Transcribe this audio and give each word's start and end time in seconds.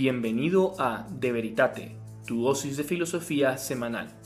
Bienvenido 0.00 0.76
a 0.78 1.08
De 1.10 1.32
Veritate, 1.32 1.96
tu 2.24 2.44
dosis 2.44 2.76
de 2.76 2.84
filosofía 2.84 3.58
semanal. 3.58 4.16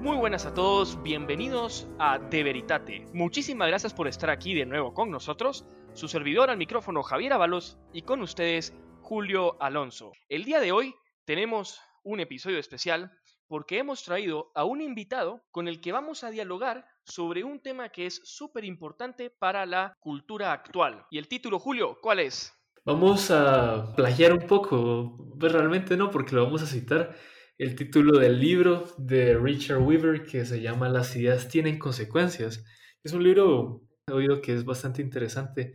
Muy 0.00 0.16
buenas 0.16 0.46
a 0.46 0.54
todos, 0.54 1.02
bienvenidos 1.02 1.88
a 1.98 2.18
De 2.18 2.42
Veritate. 2.42 3.06
Muchísimas 3.12 3.68
gracias 3.68 3.92
por 3.92 4.08
estar 4.08 4.30
aquí 4.30 4.54
de 4.54 4.64
nuevo 4.64 4.94
con 4.94 5.10
nosotros. 5.10 5.66
Su 5.92 6.08
servidor 6.08 6.48
al 6.48 6.56
micrófono 6.56 7.02
Javier 7.02 7.34
Avalos 7.34 7.76
y 7.92 8.00
con 8.00 8.22
ustedes 8.22 8.72
Julio 9.02 9.60
Alonso. 9.60 10.12
El 10.30 10.44
día 10.44 10.58
de 10.58 10.72
hoy 10.72 10.94
tenemos 11.26 11.82
un 12.02 12.20
episodio 12.20 12.58
especial 12.58 13.12
porque 13.46 13.78
hemos 13.78 14.04
traído 14.04 14.52
a 14.54 14.64
un 14.64 14.80
invitado 14.80 15.42
con 15.50 15.68
el 15.68 15.82
que 15.82 15.92
vamos 15.92 16.24
a 16.24 16.30
dialogar 16.30 16.86
sobre 17.04 17.44
un 17.44 17.60
tema 17.60 17.88
que 17.88 18.06
es 18.06 18.20
súper 18.24 18.64
importante 18.64 19.30
para 19.30 19.66
la 19.66 19.94
cultura 20.00 20.52
actual. 20.52 21.04
Y 21.10 21.18
el 21.18 21.28
título, 21.28 21.58
Julio, 21.58 21.98
¿cuál 22.00 22.20
es? 22.20 22.52
Vamos 22.84 23.30
a 23.30 23.94
plagiar 23.94 24.32
un 24.32 24.46
poco, 24.46 25.34
pues 25.38 25.52
realmente 25.52 25.96
no, 25.96 26.10
porque 26.10 26.34
lo 26.34 26.44
vamos 26.44 26.62
a 26.62 26.66
citar 26.66 27.14
el 27.58 27.76
título 27.76 28.18
del 28.18 28.40
libro 28.40 28.86
de 28.96 29.36
Richard 29.36 29.82
Weaver 29.82 30.24
que 30.24 30.46
se 30.46 30.62
llama 30.62 30.88
Las 30.88 31.14
ideas 31.14 31.48
tienen 31.48 31.78
consecuencias. 31.78 32.64
Es 33.04 33.12
un 33.12 33.22
libro, 33.22 33.82
he 34.06 34.12
oído 34.12 34.40
que 34.40 34.54
es 34.54 34.64
bastante 34.64 35.02
interesante 35.02 35.74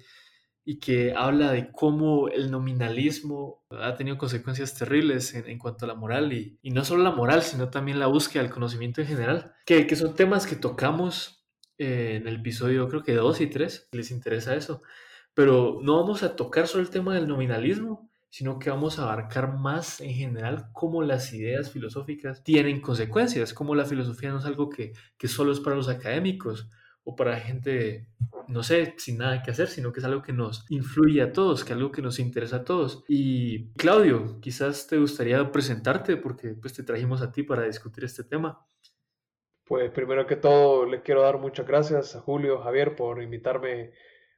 y 0.68 0.80
que 0.80 1.14
habla 1.16 1.52
de 1.52 1.72
cómo 1.72 2.28
el 2.28 2.50
nominalismo 2.50 3.64
ha 3.70 3.96
tenido 3.96 4.18
consecuencias 4.18 4.74
terribles 4.74 5.36
en, 5.36 5.60
cuanto 5.60 5.86
a 5.86 5.88
la 5.88 5.94
moral 5.94 6.34
y, 6.34 6.58
no 6.72 6.84
solo 6.84 7.04
la 7.04 7.12
moral, 7.12 7.44
sino 7.44 7.70
también 7.70 8.00
la 8.00 8.08
búsqueda 8.08 8.42
del 8.42 8.52
conocimiento 8.52 9.00
en 9.00 9.08
general, 9.08 9.54
que, 9.66 9.86
que 9.86 9.96
son 9.96 10.16
temas 10.16 10.48
que 10.48 10.56
tocamos 10.56 11.46
eh, 11.78 12.16
en 12.20 12.28
el 12.28 12.38
episodio 12.38 12.88
creo 12.90 13.04
que 13.04 13.14
2 13.14 13.42
y 13.42 13.48
3, 13.48 13.88
si 13.92 13.98
les 13.98 14.10
interesa 14.10 14.56
eso, 14.56 14.82
pero 15.36 15.80
no 15.84 16.02
vamos 16.02 16.24
a 16.24 16.36
tocar 16.36 16.68
solo 16.68 16.84
el 16.84 16.90
tema 16.90 17.14
del 17.14 17.28
nominalismo, 17.28 18.10
sino 18.30 18.58
que 18.58 18.72
vamos 18.72 18.98
a 18.98 19.04
abarcar 19.04 19.54
más 19.54 20.02
en 20.02 20.14
general 20.14 20.70
cómo 20.74 21.04
las 21.04 21.32
ideas 21.32 21.70
filosóficas 21.70 22.44
tienen 22.44 22.82
consecuencias, 22.82 23.54
cómo 23.54 23.76
la 23.76 23.86
filosofía 23.86 24.32
no 24.32 24.40
es 24.40 24.46
algo 24.46 24.70
que, 24.70 24.94
que 25.18 25.28
solo 25.28 25.52
es 25.52 25.60
para 25.60 25.76
los 25.76 25.90
académicos 25.90 26.70
o 27.06 27.16
para 27.16 27.40
gente 27.40 28.10
no 28.48 28.64
sé, 28.64 28.94
sin 28.98 29.18
nada 29.18 29.42
que 29.42 29.52
hacer, 29.52 29.68
sino 29.68 29.92
que 29.92 30.00
es 30.00 30.06
algo 30.06 30.22
que 30.22 30.34
nos 30.34 30.66
influye 30.70 31.22
a 31.22 31.32
todos, 31.32 31.64
que 31.64 31.74
es 31.74 31.78
algo 31.78 31.92
que 31.92 32.02
nos 32.02 32.20
interesa 32.20 32.58
a 32.58 32.64
todos. 32.64 33.04
Y 33.08 33.72
Claudio, 33.74 34.40
quizás 34.42 34.88
te 34.88 34.98
gustaría 34.98 35.52
presentarte 35.52 36.18
porque 36.18 36.54
pues 36.54 36.74
te 36.74 36.84
trajimos 36.84 37.22
a 37.22 37.32
ti 37.32 37.44
para 37.44 37.64
discutir 37.64 38.04
este 38.04 38.24
tema. 38.24 38.66
Pues 39.66 39.90
primero 39.92 40.28
que 40.28 40.36
todo 40.36 40.86
le 40.86 41.02
quiero 41.02 41.24
dar 41.24 41.40
muchas 41.40 41.66
gracias 41.66 42.16
a 42.16 42.22
Julio, 42.22 42.60
Javier 42.60 42.96
por 42.96 43.22
invitarme 43.22 43.94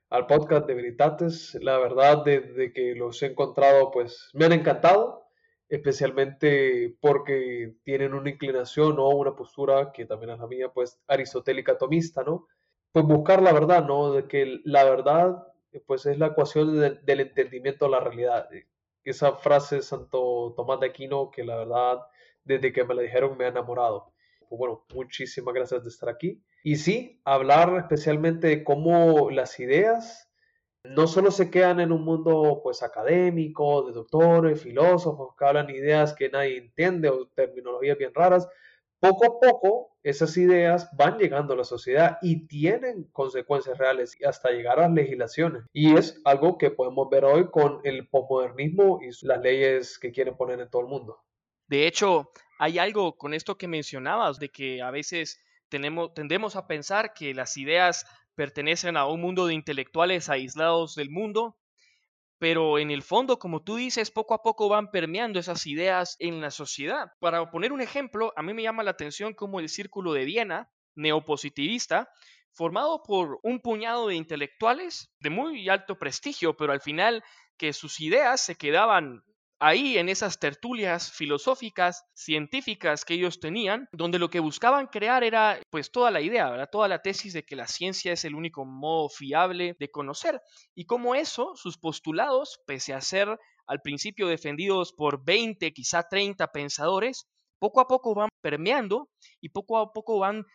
al 0.09 0.26
podcast 0.26 0.66
de 0.68 0.74
Veritates. 0.74 1.58
La 1.62 1.78
verdad, 1.78 2.24
desde 2.24 2.72
que 2.72 2.96
los 2.96 3.22
he 3.22 3.28
encontrado, 3.28 3.92
pues 3.92 4.30
me 4.34 4.46
han 4.46 4.54
encantado, 4.54 5.26
especialmente 5.68 6.96
porque 7.02 7.76
tienen 7.84 8.14
una 8.14 8.30
inclinación 8.30 9.00
o 9.00 9.09
una 9.09 9.36
postura 9.36 9.92
que 9.92 10.06
también 10.06 10.31
es 10.31 10.40
la 10.40 10.48
mía, 10.48 10.70
pues 10.74 10.98
aristotélica 11.08 11.78
tomista, 11.78 12.24
¿no? 12.24 12.48
Pues 13.03 13.06
buscar 13.20 13.44
la 13.44 13.53
verdad, 13.53 13.86
¿no? 13.86 14.12
De 14.12 14.28
que 14.28 14.59
la 14.64 14.84
verdad, 14.84 15.48
pues 15.86 16.08
es 16.08 16.17
la 16.17 16.28
ecuación 16.28 16.80
del 17.03 17.20
entendimiento 17.20 17.86
de 17.86 17.92
la 17.92 18.00
realidad. 18.00 18.50
Esa 19.03 19.34
frase 19.34 19.76
de 19.76 19.81
Santo 19.84 20.56
Tomás 20.56 20.80
de 20.80 20.88
Aquino 20.88 21.30
que 21.30 21.44
la 21.44 21.58
verdad, 21.58 22.00
desde 22.44 22.73
que 22.73 22.84
me 22.84 22.95
la 22.95 23.03
dijeron, 23.03 23.38
me 23.38 23.45
ha 23.45 23.50
enamorado. 23.50 24.14
Pues 24.50 24.58
bueno, 24.58 24.84
muchísimas 24.95 25.53
gracias 25.53 25.84
de 25.84 25.90
estar 25.90 26.09
aquí. 26.09 26.42
Y 26.64 26.78
sí, 26.78 27.22
hablar 27.23 27.75
especialmente 27.78 28.48
de 28.48 28.64
cómo 28.64 29.30
las 29.30 29.59
ideas 29.59 30.31
no 30.84 31.06
solo 31.06 31.30
se 31.30 31.52
quedan 31.52 31.80
en 31.80 31.92
un 31.92 32.03
mundo 32.03 32.62
pues 32.64 32.81
académico, 32.81 33.84
de 33.84 33.94
doctores, 33.94 34.59
filósofos, 34.59 35.36
que 35.38 35.45
hablan 35.45 35.70
ideas 35.70 36.16
que 36.16 36.30
nadie 36.30 36.58
entiende 36.58 37.09
o 37.09 37.28
terminologías 37.28 38.00
bien 38.00 38.14
raras, 38.16 38.47
poco 39.00 39.25
a 39.25 39.40
poco 39.40 39.97
esas 40.03 40.38
ideas 40.38 40.90
van 40.96 41.18
llegando 41.18 41.53
a 41.53 41.58
la 41.58 41.63
sociedad 41.63 42.18
y 42.22 42.47
tienen 42.47 43.03
consecuencias 43.12 43.78
reales 43.78 44.18
hasta 44.25 44.52
llegar 44.52 44.80
a 44.80 44.84
las 44.84 44.94
legislaciones. 44.94 45.63
Y 45.74 45.96
es 45.96 46.22
algo 46.24 46.58
que 46.58 46.72
podemos 46.72 47.09
ver 47.09 47.25
hoy 47.25 47.50
con 47.52 47.81
el 47.84 48.08
posmodernismo 48.08 49.00
y 49.02 49.09
las 49.25 49.41
leyes 49.41 50.00
que 50.00 50.12
quieren 50.12 50.38
poner 50.38 50.59
en 50.59 50.69
todo 50.69 50.81
el 50.81 50.88
mundo. 50.88 51.19
De 51.68 51.88
hecho, 51.88 52.31
hay 52.58 52.80
algo 52.80 53.18
con 53.18 53.34
esto 53.34 53.58
que 53.58 53.68
mencionabas, 53.68 54.40
de 54.40 54.50
que 54.50 54.81
a 54.81 54.91
veces 54.91 55.41
tenemos, 55.69 56.14
tendemos 56.14 56.56
a 56.56 56.68
pensar 56.68 57.14
que 57.14 57.34
las 57.34 57.58
ideas 57.58 58.06
pertenecen 58.35 58.96
a 58.96 59.08
un 59.08 59.19
mundo 59.19 59.47
de 59.47 59.53
intelectuales 59.56 60.29
aislados 60.29 60.96
del 60.96 61.09
mundo 61.09 61.58
pero 62.40 62.78
en 62.80 62.92
el 62.92 63.02
fondo, 63.02 63.40
como 63.40 63.64
tú 63.64 63.75
dices, 63.75 64.12
poco 64.12 64.34
a 64.34 64.44
poco 64.44 64.70
van 64.70 64.92
permeando 64.92 65.40
esas 65.40 65.66
ideas 65.66 66.16
en 66.20 66.42
la 66.42 66.52
sociedad. 66.52 67.12
Para 67.20 67.50
poner 67.50 67.72
un 67.72 67.81
ejemplo, 67.81 68.34
a 68.36 68.44
mí 68.44 68.53
me 68.53 68.64
llama 68.64 68.84
la 68.84 68.92
atención 68.92 69.34
como 69.34 69.59
el 69.59 69.70
Círculo 69.70 70.14
de 70.14 70.25
Viena, 70.25 70.72
neopositivista, 70.96 72.09
formado 72.52 73.03
por 73.03 73.40
un 73.44 73.59
puñado 73.59 74.08
de 74.08 74.16
intelectuales 74.16 75.12
de 75.20 75.30
muy 75.30 75.70
alto 75.70 75.97
prestigio, 75.97 76.56
pero 76.58 76.74
al 76.74 76.81
final 76.81 77.24
que 77.58 77.74
sus 77.74 78.00
ideas 78.00 78.42
se 78.42 78.56
quedaban 78.56 79.24
ahí 79.59 79.97
en 79.97 80.09
esas 80.09 80.40
tertulias 80.40 81.12
filosóficas, 81.12 82.06
científicas 82.13 83.06
que 83.06 83.16
ellos 83.16 83.40
tenían, 83.40 83.88
donde 83.91 84.19
lo 84.19 84.29
que 84.29 84.40
buscaban 84.40 84.88
crear 84.88 85.23
era 85.23 85.59
pues 85.69 85.91
toda 85.91 86.12
la 86.12 86.22
idea, 86.22 86.68
toda 86.68 86.88
la 86.88 87.01
tesis 87.01 87.34
de 87.34 87.44
que 87.44 87.56
la 87.56 87.67
ciencia 87.67 88.13
es 88.13 88.25
el 88.25 88.35
único 88.35 88.66
modo 88.66 89.09
fiable 89.09 89.75
de 89.79 89.91
conocer 89.91 90.41
y 90.75 90.85
como 90.85 91.16
eso, 91.16 91.53
sus 91.56 91.78
postulados, 91.78 92.59
pese 92.66 92.94
a 92.94 93.01
ser 93.01 93.38
al 93.66 93.81
principio 93.81 94.28
defendidos 94.28 94.94
por 94.94 95.23
20, 95.25 95.73
quizá 95.73 96.03
30 96.03 96.47
pensadores, 96.51 97.28
poco 97.59 97.81
a 97.81 97.88
poco 97.88 98.16
van 98.16 98.29
permeando 98.41 99.09
y 99.41 99.50
poco 99.50 99.78
a 99.78 99.91
poco 99.91 100.19
van 100.19 100.46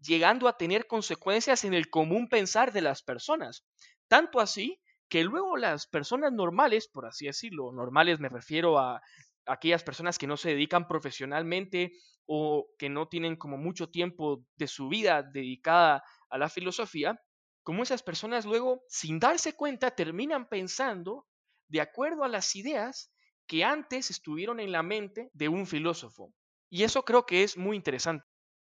llegando 0.00 0.48
a 0.48 0.56
tener 0.56 0.86
consecuencias 0.86 1.64
en 1.64 1.74
el 1.74 1.90
común 1.90 2.28
pensar 2.28 2.72
de 2.72 2.80
las 2.80 3.02
personas. 3.02 3.64
Tanto 4.08 4.40
así 4.40 4.80
que 5.12 5.24
luego 5.24 5.58
las 5.58 5.86
personas 5.86 6.32
normales, 6.32 6.88
por 6.88 7.04
así 7.04 7.26
decirlo, 7.26 7.70
normales 7.70 8.18
me 8.18 8.30
refiero 8.30 8.78
a 8.78 9.02
aquellas 9.44 9.84
personas 9.84 10.16
que 10.16 10.26
no 10.26 10.38
se 10.38 10.48
dedican 10.48 10.88
profesionalmente 10.88 11.92
o 12.24 12.70
que 12.78 12.88
no 12.88 13.08
tienen 13.08 13.36
como 13.36 13.58
mucho 13.58 13.90
tiempo 13.90 14.46
de 14.56 14.66
su 14.66 14.88
vida 14.88 15.22
dedicada 15.22 16.02
a 16.30 16.38
la 16.38 16.48
filosofía, 16.48 17.20
como 17.62 17.82
esas 17.82 18.02
personas 18.02 18.46
luego, 18.46 18.84
sin 18.88 19.18
darse 19.18 19.52
cuenta, 19.52 19.90
terminan 19.90 20.48
pensando 20.48 21.26
de 21.68 21.82
acuerdo 21.82 22.24
a 22.24 22.28
las 22.28 22.56
ideas 22.56 23.12
que 23.46 23.64
antes 23.64 24.10
estuvieron 24.10 24.60
en 24.60 24.72
la 24.72 24.82
mente 24.82 25.28
de 25.34 25.50
un 25.50 25.66
filósofo. 25.66 26.32
Y 26.70 26.84
eso 26.84 27.04
creo 27.04 27.26
que 27.26 27.42
es 27.42 27.58
muy 27.58 27.76
interesante. 27.76 28.24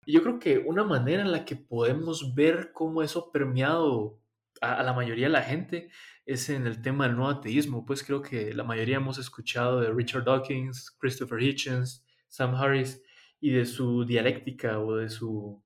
Yo 0.07 0.23
creo 0.23 0.39
que 0.39 0.59
una 0.59 0.85
manera 0.85 1.23
en 1.23 1.33
la 1.33 1.47
que 1.47 1.57
podemos 1.57 2.35
ver 2.35 2.71
cómo 2.75 3.01
eso 3.01 3.21
ha 3.21 3.33
permeado 3.33 4.21
a, 4.61 4.83
la 4.83 4.93
mayoría 4.93 5.27
de 5.27 5.33
la 5.33 5.43
gente 5.43 5.89
es 6.27 6.49
en 6.49 6.67
el 6.67 6.83
tema 6.83 7.07
del 7.07 7.17
no 7.17 7.29
ateísmo. 7.29 7.85
Pues 7.85 8.03
creo 8.03 8.23
que 8.23 8.53
la 8.53 8.65
mayoría 8.65 8.97
hemos 8.97 9.19
escuchado 9.19 9.81
de 9.81 9.93
Richard 9.93 10.25
Dawkins, 10.25 10.91
Christopher 10.99 11.43
Hitchens, 11.43 12.05
Sam 12.29 12.55
Harris 12.55 13.03
y 13.41 13.51
de 13.51 13.67
su 13.67 14.05
dialéctica 14.05 14.81
o 14.81 14.97
de 14.97 15.09
su, 15.09 15.63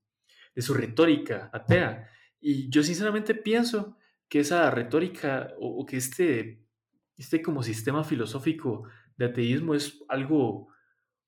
de 0.55 0.63
su 0.63 0.75
retórica 0.75 1.51
atea. 1.53 2.09
Y 2.41 2.69
yo 2.71 2.83
sinceramente 2.83 3.35
pienso 3.35 3.97
que 4.29 4.41
esa 4.41 4.71
retórica 4.71 5.55
o, 5.59 5.87
que 5.87 5.97
este, 5.97 6.63
este 7.17 7.41
como 7.43 7.63
sistema 7.63 8.05
filosófico 8.05 8.85
de 9.17 9.27
ateísmo 9.27 9.75
es 9.75 10.05
algo 10.09 10.69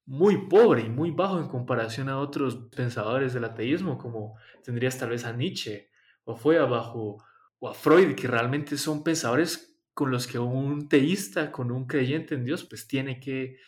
muy 0.07 0.49
pobre 0.49 0.83
y 0.83 0.89
muy 0.89 1.13
bajo 1.13 1.39
en 1.39 1.49
comparación 1.49 2.09
a 2.09 2.19
otros 2.19 2.57
pensadores 2.75 3.33
del 3.33 3.45
ateísmo, 3.45 3.97
como 3.97 4.37
tendrías 4.65 4.99
tal 4.99 5.11
vez 5.11 5.25
a 5.25 5.33
Nietzsche 5.33 5.91
o 6.25 6.37
fue 6.37 6.59
abajo 6.59 7.23
o 7.61 7.69
a 7.69 7.75
Freud, 7.75 8.15
que 8.17 8.27
realmente 8.27 8.77
son 8.77 9.05
pensadores 9.05 9.79
con 9.95 10.11
los 10.11 10.27
que 10.27 10.39
un 10.39 10.89
teísta, 10.89 11.53
con 11.53 11.71
un 11.71 11.87
creyente 11.87 12.35
en 12.35 12.45
Dios, 12.45 12.65
pues 12.65 12.89
tiene 12.89 13.21
que, 13.21 13.59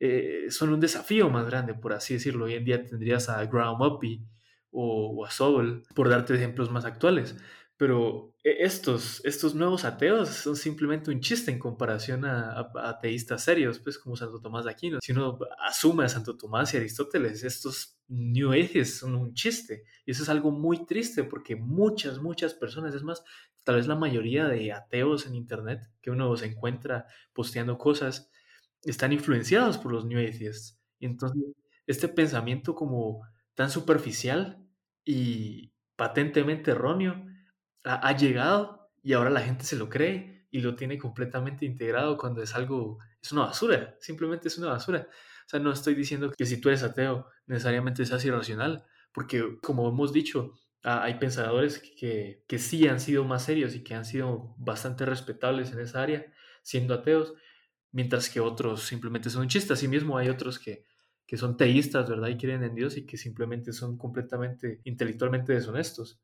eh, 0.00 0.46
son 0.48 0.72
un 0.72 0.80
desafío 0.80 1.28
más 1.28 1.46
grande, 1.46 1.74
por 1.74 1.92
así 1.92 2.14
decirlo. 2.14 2.46
Hoy 2.46 2.54
en 2.54 2.64
día 2.64 2.86
tendrías 2.86 3.28
a 3.28 3.44
Graham 3.44 3.82
Uppy 3.82 4.24
o, 4.70 5.10
o 5.16 5.26
a 5.26 5.30
Sobel, 5.30 5.82
por 5.94 6.08
darte 6.08 6.34
ejemplos 6.34 6.70
más 6.70 6.84
actuales. 6.84 7.36
Pero 7.76 8.31
estos, 8.44 9.24
estos 9.24 9.54
nuevos 9.54 9.84
ateos 9.84 10.28
son 10.28 10.56
simplemente 10.56 11.10
un 11.10 11.20
chiste 11.20 11.52
en 11.52 11.60
comparación 11.60 12.24
a, 12.24 12.72
ateístas 12.82 13.44
serios, 13.44 13.78
pues 13.78 13.98
como 13.98 14.16
Santo 14.16 14.40
Tomás 14.40 14.64
de 14.64 14.72
Aquino. 14.72 14.98
Si 15.00 15.12
uno 15.12 15.38
asume 15.60 16.04
a 16.04 16.08
Santo 16.08 16.36
Tomás 16.36 16.74
y 16.74 16.76
Aristóteles, 16.76 17.44
estos 17.44 17.98
New 18.08 18.52
Ages 18.52 18.98
son 18.98 19.14
un 19.14 19.34
chiste. 19.34 19.84
Y 20.04 20.10
eso 20.10 20.24
es 20.24 20.28
algo 20.28 20.50
muy 20.50 20.86
triste 20.86 21.22
porque 21.22 21.54
muchas, 21.54 22.20
muchas 22.20 22.52
personas, 22.52 22.94
es 22.94 23.04
más, 23.04 23.22
tal 23.62 23.76
vez 23.76 23.86
la 23.86 23.94
mayoría 23.94 24.48
de 24.48 24.72
ateos 24.72 25.26
en 25.26 25.36
Internet 25.36 25.88
que 26.00 26.10
uno 26.10 26.36
se 26.36 26.46
encuentra 26.46 27.06
posteando 27.32 27.78
cosas, 27.78 28.28
están 28.82 29.12
influenciados 29.12 29.78
por 29.78 29.92
los 29.92 30.04
New 30.04 30.18
Atheists. 30.18 30.80
Y 30.98 31.06
entonces, 31.06 31.42
este 31.86 32.08
pensamiento 32.08 32.74
como 32.74 33.22
tan 33.54 33.70
superficial 33.70 34.66
y 35.04 35.72
patentemente 35.94 36.72
erróneo, 36.72 37.24
ha, 37.84 38.16
llegado 38.16 38.90
y 39.02 39.12
ahora 39.12 39.30
la 39.30 39.40
gente 39.40 39.64
se 39.64 39.76
lo 39.76 39.88
cree 39.88 40.46
y 40.50 40.60
lo 40.60 40.74
tiene 40.74 40.98
completamente 40.98 41.64
integrado 41.64 42.16
cuando 42.16 42.42
es 42.42 42.54
algo, 42.54 42.98
es 43.20 43.32
una 43.32 43.42
basura, 43.42 43.96
simplemente 44.00 44.48
es 44.48 44.58
una 44.58 44.68
basura. 44.68 45.08
O 45.46 45.48
sea, 45.48 45.60
no 45.60 45.72
estoy 45.72 45.94
diciendo 45.94 46.30
que 46.36 46.46
si 46.46 46.60
tú 46.60 46.68
eres 46.68 46.82
ateo 46.82 47.26
necesariamente 47.46 48.06
seas 48.06 48.24
irracional, 48.24 48.84
porque 49.12 49.58
como 49.62 49.88
hemos 49.88 50.12
dicho, 50.12 50.54
hay 50.82 51.14
pensadores 51.14 51.78
que, 51.78 52.44
que 52.46 52.58
sí 52.58 52.88
han 52.88 53.00
sido 53.00 53.24
más 53.24 53.44
serios 53.44 53.74
y 53.74 53.84
que 53.84 53.94
han 53.94 54.04
sido 54.04 54.54
bastante 54.58 55.06
respetables 55.06 55.72
en 55.72 55.80
esa 55.80 56.02
área, 56.02 56.26
siendo 56.62 56.94
ateos, 56.94 57.34
mientras 57.92 58.28
que 58.28 58.40
otros 58.40 58.82
simplemente 58.82 59.30
son 59.30 59.48
chistes. 59.48 59.72
Así 59.72 59.86
mismo 59.86 60.18
hay 60.18 60.28
otros 60.28 60.58
que, 60.58 60.84
que 61.26 61.36
son 61.36 61.56
teístas, 61.56 62.08
¿verdad? 62.08 62.28
Y 62.28 62.36
creen 62.36 62.64
en 62.64 62.74
Dios 62.74 62.96
y 62.96 63.06
que 63.06 63.16
simplemente 63.16 63.72
son 63.72 63.96
completamente 63.96 64.80
intelectualmente 64.84 65.52
deshonestos. 65.52 66.20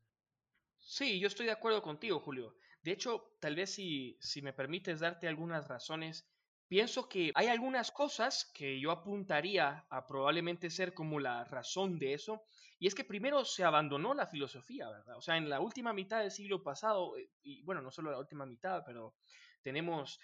Sí, 0.91 1.19
yo 1.19 1.27
estoy 1.27 1.45
de 1.45 1.51
acuerdo 1.51 1.83
contigo, 1.83 2.19
Julio. 2.19 2.55
De 2.81 2.91
hecho, 2.91 3.35
tal 3.39 3.55
vez 3.55 3.71
si, 3.75 4.17
si 4.19 4.41
me 4.41 4.53
permites 4.53 4.99
darte 4.99 5.27
algunas 5.27 5.67
razones, 5.67 6.27
pienso 6.67 7.07
que 7.07 7.31
hay 7.35 7.45
algunas 7.45 7.91
cosas 7.91 8.49
que 8.55 8.79
yo 8.79 8.89
apuntaría 8.89 9.85
a 9.87 10.07
probablemente 10.07 10.71
ser 10.71 10.95
como 10.95 11.19
la 11.19 11.43
razón 11.43 11.99
de 11.99 12.13
eso. 12.15 12.41
Y 12.79 12.87
es 12.87 12.95
que 12.95 13.03
primero 13.03 13.45
se 13.45 13.63
abandonó 13.63 14.15
la 14.15 14.25
filosofía, 14.25 14.89
¿verdad? 14.89 15.15
O 15.17 15.21
sea, 15.21 15.37
en 15.37 15.47
la 15.47 15.59
última 15.59 15.93
mitad 15.93 16.21
del 16.21 16.31
siglo 16.31 16.63
pasado, 16.63 17.15
eh, 17.17 17.29
y 17.43 17.61
bueno, 17.61 17.83
no 17.83 17.91
solo 17.91 18.09
la 18.09 18.17
última 18.17 18.47
mitad, 18.47 18.81
pero 18.83 19.13
tenemos 19.61 20.19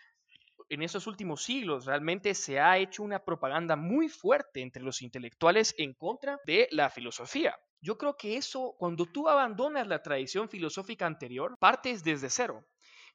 en 0.69 0.81
esos 0.81 1.05
últimos 1.05 1.43
siglos 1.43 1.85
realmente 1.85 2.33
se 2.33 2.59
ha 2.59 2.77
hecho 2.79 3.03
una 3.03 3.23
propaganda 3.23 3.75
muy 3.75 4.09
fuerte 4.09 4.61
entre 4.61 4.81
los 4.81 5.03
intelectuales 5.03 5.75
en 5.77 5.93
contra 5.93 6.39
de 6.45 6.67
la 6.71 6.89
filosofía. 6.89 7.55
Yo 7.81 7.97
creo 7.97 8.17
que 8.17 8.37
eso, 8.37 8.75
cuando 8.79 9.05
tú 9.05 9.29
abandonas 9.29 9.87
la 9.87 10.01
tradición 10.01 10.49
filosófica 10.49 11.05
anterior, 11.05 11.55
partes 11.59 12.03
desde 12.03 12.29
cero. 12.29 12.65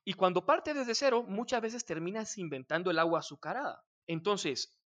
Y 0.04 0.14
cuando 0.14 0.46
partes 0.46 0.74
desde 0.74 0.94
cero, 0.94 1.24
muchas 1.26 1.60
veces 1.60 1.84
terminas 1.84 2.38
inventando 2.38 2.90
el 2.90 2.98
agua 2.98 3.20
azucarada. 3.20 3.82
Entonces, 4.06 4.76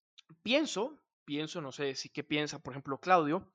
pienso, 0.43 1.01
pienso, 1.23 1.61
no 1.61 1.71
sé 1.71 1.95
si 1.95 2.09
qué 2.09 2.23
piensa, 2.23 2.59
por 2.59 2.73
ejemplo, 2.73 2.99
Claudio, 2.99 3.53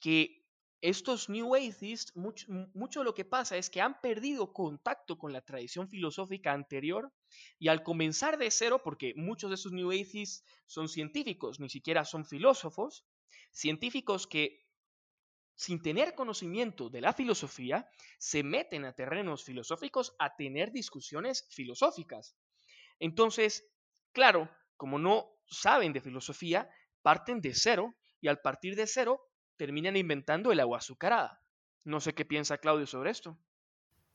que 0.00 0.40
estos 0.82 1.28
New 1.28 1.54
Atheists, 1.54 2.16
mucho, 2.16 2.46
mucho, 2.74 3.04
lo 3.04 3.14
que 3.14 3.24
pasa 3.24 3.56
es 3.56 3.68
que 3.68 3.82
han 3.82 4.00
perdido 4.00 4.52
contacto 4.52 5.18
con 5.18 5.32
la 5.32 5.42
tradición 5.42 5.88
filosófica 5.88 6.52
anterior 6.52 7.12
y 7.58 7.68
al 7.68 7.82
comenzar 7.82 8.38
de 8.38 8.50
cero, 8.50 8.80
porque 8.82 9.12
muchos 9.14 9.50
de 9.50 9.56
esos 9.56 9.72
New 9.72 9.90
Atheists 9.90 10.44
son 10.66 10.88
científicos, 10.88 11.60
ni 11.60 11.68
siquiera 11.68 12.04
son 12.04 12.24
filósofos, 12.24 13.04
científicos 13.52 14.26
que 14.26 14.69
sin 15.60 15.82
tener 15.82 16.14
conocimiento 16.14 16.88
de 16.88 17.02
la 17.02 17.12
filosofía, 17.12 17.86
se 18.16 18.42
meten 18.42 18.86
a 18.86 18.94
terrenos 18.94 19.44
filosóficos 19.44 20.16
a 20.18 20.34
tener 20.34 20.72
discusiones 20.72 21.46
filosóficas. 21.50 22.34
Entonces, 22.98 23.68
claro, 24.12 24.48
como 24.78 24.98
no 24.98 25.36
saben 25.44 25.92
de 25.92 26.00
filosofía, 26.00 26.70
parten 27.02 27.42
de 27.42 27.52
cero 27.52 27.94
y 28.22 28.28
al 28.28 28.40
partir 28.40 28.74
de 28.74 28.86
cero 28.86 29.20
terminan 29.58 29.98
inventando 29.98 30.50
el 30.50 30.60
agua 30.60 30.78
azucarada. 30.78 31.42
No 31.84 32.00
sé 32.00 32.14
qué 32.14 32.24
piensa 32.24 32.56
Claudio 32.56 32.86
sobre 32.86 33.10
esto. 33.10 33.36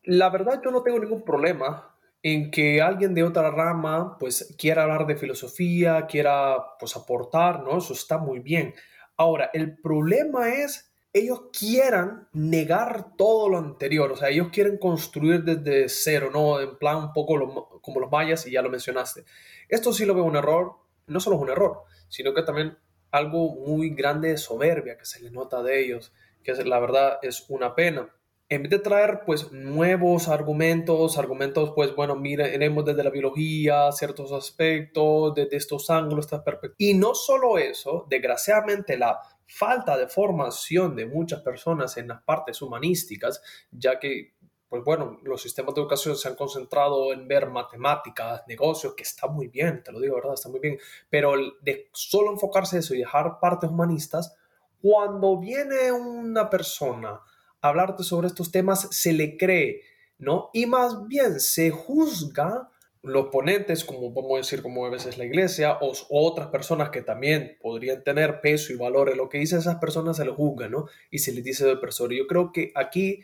La 0.02 0.32
verdad 0.32 0.60
yo 0.66 0.72
no 0.72 0.82
tengo 0.82 0.98
ningún 0.98 1.24
problema 1.24 1.96
en 2.24 2.50
que 2.50 2.82
alguien 2.82 3.14
de 3.14 3.22
otra 3.22 3.52
rama 3.52 4.18
pues 4.18 4.56
quiera 4.58 4.82
hablar 4.82 5.06
de 5.06 5.16
filosofía, 5.16 6.08
quiera 6.08 6.58
pues 6.80 6.96
aportar, 6.98 7.62
¿no? 7.62 7.78
Eso 7.78 7.94
está 7.94 8.18
muy 8.18 8.40
bien. 8.40 8.74
Ahora, 9.16 9.52
el 9.54 9.78
problema 9.80 10.50
es 10.50 10.95
ellos 11.16 11.44
quieran 11.58 12.28
negar 12.34 13.16
todo 13.16 13.48
lo 13.48 13.58
anterior, 13.58 14.12
o 14.12 14.18
sea, 14.18 14.28
ellos 14.28 14.50
quieren 14.52 14.78
construir 14.78 15.46
desde 15.46 15.88
cero, 15.88 16.30
¿no? 16.32 16.60
En 16.60 16.78
plan 16.78 16.98
un 16.98 17.14
poco 17.14 17.80
como 17.82 18.02
los 18.02 18.12
mayas 18.12 18.46
y 18.48 18.52
ya 18.52 18.62
lo 18.62 18.70
mencionaste. 18.70 19.24
Esto 19.70 19.94
sí 19.94 20.06
lo 20.06 20.14
veo 20.14 20.26
un 20.26 20.36
error, 20.36 20.74
no 21.08 21.22
solo 21.22 21.38
es 21.38 21.42
un 21.44 21.50
error, 21.50 21.84
sino 22.10 22.34
que 22.34 22.44
también 22.44 22.78
algo 23.12 23.56
muy 23.56 23.92
grande 23.92 24.28
de 24.28 24.38
soberbia 24.38 24.98
que 24.98 25.06
se 25.06 25.22
le 25.22 25.32
nota 25.32 25.64
de 25.64 25.86
ellos, 25.86 26.12
que 26.44 26.54
la 26.54 26.80
verdad 26.80 27.18
es 27.22 27.46
una 27.48 27.76
pena. 27.76 28.14
En 28.50 28.64
vez 28.64 28.72
de 28.72 28.80
traer 28.80 29.22
pues 29.26 29.54
nuevos 29.54 30.28
argumentos, 30.28 31.18
argumentos 31.18 31.72
pues 31.74 31.96
bueno, 31.96 32.18
miremos 32.18 32.84
desde 32.84 33.06
la 33.06 33.10
biología, 33.10 33.90
ciertos 33.94 34.34
aspectos, 34.34 35.34
desde 35.34 35.56
estos 35.56 35.90
ángulos, 35.90 36.26
estas 36.26 36.44
perspectivas. 36.44 36.76
Y 36.78 36.94
no 36.94 37.16
solo 37.16 37.58
eso, 37.58 38.06
desgraciadamente 38.10 38.98
la 38.98 39.18
falta 39.48 39.98
de 39.98 40.08
formación 40.08 40.96
de 40.96 41.06
muchas 41.06 41.42
personas 41.42 41.98
en 41.98 42.08
las 42.08 42.22
partes 42.24 42.62
humanísticas, 42.62 43.42
ya 43.72 44.00
que 44.00 44.36
pues 44.68 44.84
bueno, 44.84 45.20
los 45.24 45.42
sistemas 45.42 45.74
de 45.74 45.82
educación 45.82 46.18
se 46.18 46.28
han 46.28 46.36
concentrado 46.36 47.14
en 47.14 47.28
ver 47.28 47.50
matemáticas, 47.50 48.42
negocios, 48.48 48.94
que 48.96 49.04
está 49.04 49.28
muy 49.28 49.48
bien, 49.48 49.84
te 49.84 49.92
lo 49.92 50.00
digo, 50.00 50.16
¿verdad? 50.16 50.34
Está 50.34 50.50
muy 50.50 50.60
bien, 50.60 50.78
pero 51.10 51.34
de 51.62 51.90
solo 51.94 52.32
enfocarse 52.32 52.76
en 52.76 52.80
eso 52.80 52.96
y 52.96 53.00
dejar 53.00 53.40
partes 53.40 53.70
humanistas, 53.70 54.36
cuando 54.82 55.40
viene 55.40 55.92
una 55.92 56.50
persona 56.50 57.22
a 57.62 57.68
hablarte 57.70 58.04
sobre 58.04 58.28
estos 58.28 58.52
temas, 58.52 58.88
se 58.92 59.14
le 59.14 59.38
cree, 59.38 59.82
¿no? 60.18 60.50
Y 60.52 60.66
más 60.66 61.08
bien 61.08 61.40
se 61.40 61.72
juzga 61.72 62.70
los 63.06 63.28
ponentes, 63.28 63.86
como 63.86 64.14
podemos 64.14 64.38
decir, 64.40 64.62
como 64.62 64.86
a 64.86 64.90
veces 64.90 65.18
la 65.18 65.26
iglesia, 65.26 65.78
o, 65.82 65.94
otras 66.10 66.48
personas 66.48 66.90
que 66.90 67.02
también 67.02 67.58
podrían 67.62 68.04
tener 68.04 68.42
peso 68.42 68.74
y 68.74 68.78
valor 68.78 69.10
en 69.10 69.18
lo 69.18 69.30
que 69.30 69.38
dicen 69.38 69.60
esas 69.60 69.78
personas, 69.78 70.18
se 70.18 70.26
les 70.26 70.34
juzga, 70.34 70.68
¿no? 70.68 70.88
Y 71.12 71.20
se 71.20 71.32
les 71.32 71.44
dice 71.44 71.66
de 71.66 71.78
persona. 71.78 72.16
Yo 72.16 72.28
creo 72.28 72.52
que 72.52 72.72
aquí 72.76 73.24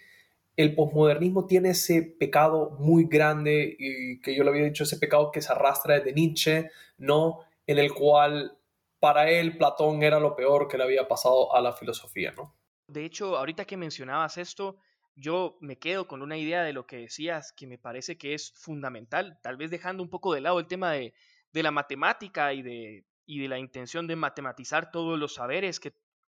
el 0.56 0.76
posmodernismo 0.76 1.48
tiene 1.48 1.72
ese 1.72 2.02
pecado 2.04 2.78
muy 2.80 3.06
grande 3.06 3.76
y 3.78 4.20
que 4.22 4.36
yo 4.36 4.44
le 4.44 4.52
había 4.52 4.66
dicho, 4.66 4.84
ese 4.84 4.98
pecado 4.98 5.32
que 5.32 5.42
se 5.42 5.52
arrastra 5.52 5.96
desde 5.96 6.14
Nietzsche, 6.14 6.70
¿no? 6.98 7.40
En 7.66 7.80
el 7.80 7.94
cual 7.94 8.58
para 9.00 9.30
él 9.32 9.58
Platón 9.58 10.04
era 10.04 10.20
lo 10.20 10.36
peor 10.36 10.68
que 10.68 10.78
le 10.78 10.84
había 10.84 11.08
pasado 11.08 11.56
a 11.56 11.62
la 11.62 11.74
filosofía, 11.74 12.32
¿no? 12.32 12.54
De 12.88 13.06
hecho, 13.06 13.38
ahorita 13.38 13.66
que 13.66 13.78
mencionabas 13.78 14.38
esto, 14.38 14.78
yo 15.16 15.58
me 15.62 15.78
quedo 15.78 16.08
con 16.08 16.22
una 16.22 16.38
idea 16.38 16.64
de 16.64 16.74
lo 16.74 16.86
que 16.86 16.98
decías 16.98 17.54
que 17.54 17.68
me 17.68 17.78
parece 17.78 18.18
que 18.18 18.34
es 18.34 18.54
fundamental, 18.56 19.40
tal 19.44 19.58
vez 19.58 19.72
dejando 19.72 20.04
un 20.04 20.10
poco 20.10 20.34
de 20.34 20.42
lado 20.42 20.60
el 20.60 20.68
tema 20.68 20.92
de, 20.92 21.14
de 21.52 21.64
la 21.64 21.72
matemática 21.72 22.54
y 22.54 22.62
de, 22.62 23.06
y 23.26 23.40
de 23.40 23.48
la 23.48 23.60
intención 23.60 24.08
de 24.08 24.16
matematizar 24.16 24.92
todos 24.92 25.20
los 25.20 25.36
saberes, 25.36 25.80
que 25.80 25.94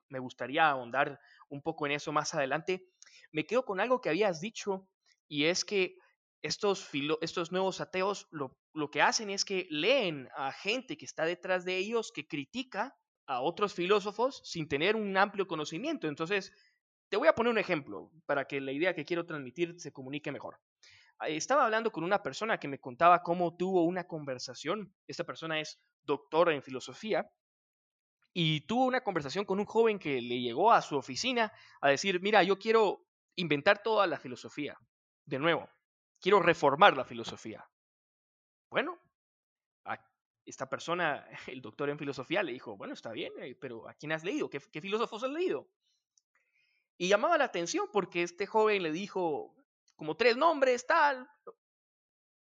me 0.09 0.19
gustaría 0.19 0.69
ahondar 0.69 1.19
un 1.49 1.61
poco 1.61 1.85
en 1.85 1.93
eso 1.93 2.11
más 2.11 2.33
adelante 2.35 2.87
me 3.31 3.45
quedo 3.45 3.65
con 3.65 3.79
algo 3.79 4.01
que 4.01 4.09
habías 4.09 4.39
dicho 4.39 4.87
y 5.27 5.45
es 5.45 5.65
que 5.65 5.97
estos, 6.41 6.89
estos 7.21 7.51
nuevos 7.51 7.81
ateos 7.81 8.27
lo, 8.31 8.57
lo 8.73 8.91
que 8.91 9.01
hacen 9.01 9.29
es 9.29 9.45
que 9.45 9.67
leen 9.69 10.29
a 10.35 10.51
gente 10.51 10.97
que 10.97 11.05
está 11.05 11.25
detrás 11.25 11.65
de 11.65 11.77
ellos 11.77 12.11
que 12.13 12.27
critica 12.27 12.95
a 13.25 13.41
otros 13.41 13.73
filósofos 13.73 14.41
sin 14.45 14.67
tener 14.67 14.95
un 14.95 15.17
amplio 15.17 15.47
conocimiento. 15.47 16.07
Entonces, 16.07 16.53
te 17.09 17.17
voy 17.17 17.27
a 17.27 17.35
poner 17.35 17.51
un 17.51 17.57
ejemplo 17.57 18.11
para 18.25 18.45
que 18.45 18.61
la 18.61 18.71
idea 18.71 18.93
que 18.93 19.05
quiero 19.05 19.25
transmitir 19.25 19.79
se 19.79 19.91
comunique 19.91 20.31
mejor. 20.31 20.59
Estaba 21.27 21.65
hablando 21.65 21.91
con 21.91 22.03
una 22.03 22.21
persona 22.21 22.59
que 22.59 22.67
me 22.67 22.79
contaba 22.79 23.23
cómo 23.23 23.55
tuvo 23.55 23.83
una 23.83 24.05
conversación. 24.05 24.93
Esta 25.07 25.23
persona 25.23 25.59
es 25.59 25.79
doctora 26.03 26.53
en 26.53 26.61
filosofía 26.61 27.29
y 28.33 28.61
tuvo 28.67 28.85
una 28.85 29.01
conversación 29.01 29.45
con 29.45 29.59
un 29.59 29.65
joven 29.65 29.97
que 29.97 30.21
le 30.21 30.41
llegó 30.41 30.73
a 30.73 30.81
su 30.81 30.97
oficina 30.97 31.53
a 31.79 31.89
decir, 31.89 32.19
mira, 32.21 32.43
yo 32.43 32.59
quiero 32.59 33.05
inventar 33.35 33.81
toda 33.81 34.07
la 34.07 34.19
filosofía. 34.19 34.77
De 35.25 35.39
nuevo, 35.39 35.69
quiero 36.19 36.41
reformar 36.41 36.97
la 36.97 37.05
filosofía. 37.05 37.65
Bueno, 38.69 38.99
esta 40.45 40.69
persona, 40.69 41.27
el 41.47 41.61
doctor 41.61 41.89
en 41.89 41.97
filosofía, 41.97 42.43
le 42.43 42.53
dijo, 42.53 42.77
bueno, 42.77 42.93
está 42.93 43.11
bien, 43.11 43.33
eh, 43.39 43.55
pero 43.59 43.87
¿a 43.89 43.93
quién 43.93 44.11
has 44.11 44.23
leído? 44.23 44.49
¿Qué, 44.49 44.59
filósofos 44.59 45.23
has 45.23 45.31
leído? 45.31 45.67
Y 46.97 47.09
llamaba 47.09 47.37
la 47.37 47.45
atención 47.45 47.87
porque 47.91 48.23
este 48.23 48.45
joven 48.45 48.83
le 48.83 48.91
dijo 48.91 49.55
como 49.95 50.15
tres 50.15 50.37
nombres, 50.37 50.85
tal. 50.85 51.29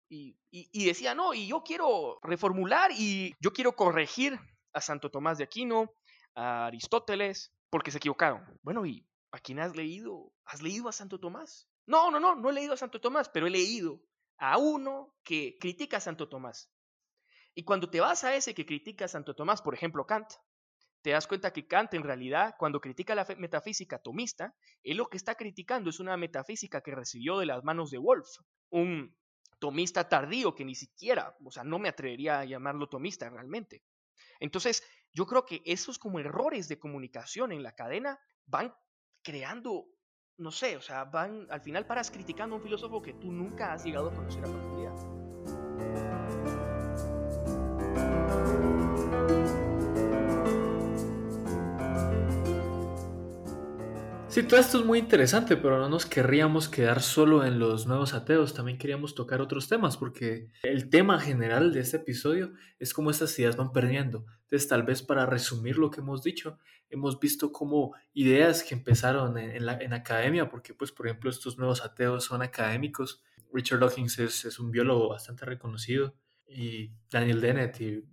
Y, 0.10 0.38
y, 0.52 0.86
decía, 0.86 1.14
no, 1.14 1.34
y 1.34 1.48
yo 1.48 1.64
quiero 1.64 2.20
reformular 2.24 2.92
y 2.94 3.36
yo 3.42 3.52
quiero 3.52 3.76
corregir 3.76 4.40
a 4.72 4.80
Santo 4.80 5.12
Tomás 5.12 5.38
de 5.38 5.44
Aquino, 5.44 5.92
a 6.34 6.68
Aristóteles, 6.68 7.52
porque 7.70 7.92
se 7.92 7.98
equivocaron. 7.98 8.46
Bueno, 8.64 8.86
¿y 8.86 9.06
¿A 9.32 9.40
quién 9.40 9.60
has 9.60 9.76
leído? 9.76 10.32
¿Has 10.46 10.62
leído 10.62 10.88
a 10.88 10.92
Santo 10.92 11.20
Tomás? 11.20 11.70
No, 11.86 12.12
no, 12.12 12.20
no, 12.20 12.36
no 12.36 12.50
he 12.50 12.54
leído 12.54 12.74
a 12.74 12.78
Santo 12.78 13.02
Tomás, 13.02 13.30
pero 13.30 13.48
he 13.48 13.50
leído 13.50 14.02
a 14.38 14.58
uno 14.58 15.14
que 15.24 15.58
critica 15.60 15.98
a 15.98 16.02
Santo 16.02 16.30
Tomás. 16.30 16.72
Y 17.54 17.64
cuando 17.64 17.90
te 17.90 18.00
vas 18.00 18.24
a 18.24 18.36
ese 18.36 18.54
que 18.54 18.66
critica 18.66 19.06
a 19.06 19.10
Santo 19.10 19.36
Tomás, 19.36 19.62
por 19.62 19.74
ejemplo 19.74 20.06
Kant, 20.06 20.32
te 21.02 21.12
das 21.12 21.28
cuenta 21.28 21.54
que 21.54 21.68
Kant 21.68 21.94
en 21.94 22.04
realidad, 22.04 22.56
cuando 22.58 22.82
critica 22.82 23.16
la 23.16 23.26
metafísica 23.38 24.00
tomista, 24.00 24.56
él 24.84 24.98
lo 24.98 25.08
que 25.08 25.18
está 25.18 25.36
criticando 25.36 25.90
es 25.90 26.00
una 26.00 26.18
metafísica 26.18 26.82
que 26.82 26.96
recibió 26.96 27.40
de 27.40 27.46
las 27.46 27.64
manos 27.64 27.92
de 27.92 27.98
Wolf, 27.98 28.28
un 28.70 29.16
tomista 29.60 30.08
tardío 30.08 30.54
que 30.54 30.66
ni 30.66 30.76
siquiera, 30.76 31.36
o 31.44 31.52
sea, 31.52 31.64
no 31.64 31.80
me 31.80 31.90
atrevería 31.90 32.40
a 32.40 32.46
llamarlo 32.46 32.90
tomista 32.90 33.30
realmente. 33.30 33.84
Entonces, 34.40 34.84
yo 35.14 35.26
creo 35.26 35.46
que 35.46 35.62
esos 35.66 35.98
como 35.98 36.20
errores 36.20 36.68
de 36.68 36.80
comunicación 36.80 37.52
en 37.52 37.64
la 37.64 37.74
cadena 37.74 38.20
van 38.46 38.74
creando 39.24 39.88
no 40.38 40.52
sé, 40.52 40.78
o 40.78 40.82
sea, 40.82 41.04
van, 41.06 41.48
al 41.50 41.62
final 41.62 41.86
paras 41.88 42.12
criticando 42.12 42.56
a 42.56 42.58
un 42.60 42.64
filósofo 42.64 43.02
que 43.02 43.14
tú 43.14 43.32
nunca 43.32 43.74
has 43.74 43.84
llegado 43.84 44.10
a 44.10 44.14
conocer 44.14 44.46
a 44.46 44.48
profundidad. 44.48 44.94
Sí, 54.38 54.44
todo 54.44 54.60
esto 54.60 54.78
es 54.78 54.86
muy 54.86 55.00
interesante, 55.00 55.58
pero 55.58 55.80
no 55.80 55.90
nos 55.90 56.06
querríamos 56.06 56.70
quedar 56.70 57.02
solo 57.02 57.44
en 57.44 57.58
los 57.58 57.88
nuevos 57.88 58.14
ateos, 58.14 58.54
también 58.54 58.78
queríamos 58.78 59.16
tocar 59.16 59.42
otros 59.42 59.68
temas, 59.68 59.98
porque 59.98 60.52
el 60.62 60.92
tema 60.92 61.20
general 61.20 61.74
de 61.74 61.80
este 61.80 61.98
episodio 61.98 62.54
es 62.78 62.94
cómo 62.94 63.10
estas 63.10 63.40
ideas 63.40 63.56
van 63.56 63.72
perdiendo. 63.72 64.28
Entonces, 64.44 64.68
tal 64.68 64.84
vez 64.84 65.02
para 65.02 65.26
resumir 65.26 65.80
lo 65.80 65.90
que 65.90 66.02
hemos 66.02 66.22
dicho, 66.22 66.60
hemos 66.92 67.20
visto 67.20 67.52
cómo 67.52 67.96
ideas 68.14 68.62
que 68.62 68.76
empezaron 68.76 69.40
en, 69.40 69.66
la 69.66 69.80
en 69.82 69.94
academia, 69.94 70.52
porque 70.52 70.76
pues, 70.76 70.92
por 70.92 71.08
ejemplo, 71.08 71.32
estos 71.32 71.58
nuevos 71.58 71.84
ateos 71.84 72.26
son 72.26 72.44
académicos. 72.44 73.24
Richard 73.52 73.80
Dawkins 73.80 74.20
es, 74.20 74.46
es 74.46 74.60
un 74.60 74.70
biólogo 74.70 75.10
bastante 75.10 75.46
reconocido 75.46 76.14
y 76.48 76.92
Daniel 77.10 77.42
Dennett 77.42 77.82
y 77.82 78.04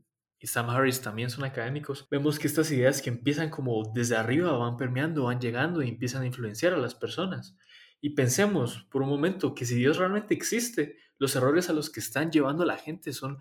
y 0.44 0.46
Sam 0.46 0.68
Harris 0.68 1.00
también 1.00 1.30
son 1.30 1.42
académicos, 1.44 2.06
vemos 2.10 2.38
que 2.38 2.48
estas 2.48 2.70
ideas 2.70 3.00
que 3.00 3.08
empiezan 3.08 3.48
como 3.48 3.90
desde 3.94 4.14
arriba 4.14 4.52
van 4.52 4.76
permeando, 4.76 5.24
van 5.24 5.40
llegando 5.40 5.80
y 5.80 5.88
empiezan 5.88 6.20
a 6.20 6.26
influenciar 6.26 6.74
a 6.74 6.76
las 6.76 6.94
personas. 6.94 7.56
Y 8.02 8.10
pensemos 8.10 8.86
por 8.90 9.00
un 9.00 9.08
momento 9.08 9.54
que 9.54 9.64
si 9.64 9.74
Dios 9.74 9.96
realmente 9.96 10.34
existe, 10.34 10.98
los 11.16 11.34
errores 11.34 11.70
a 11.70 11.72
los 11.72 11.88
que 11.88 12.00
están 12.00 12.30
llevando 12.30 12.62
a 12.62 12.66
la 12.66 12.76
gente 12.76 13.14
son 13.14 13.38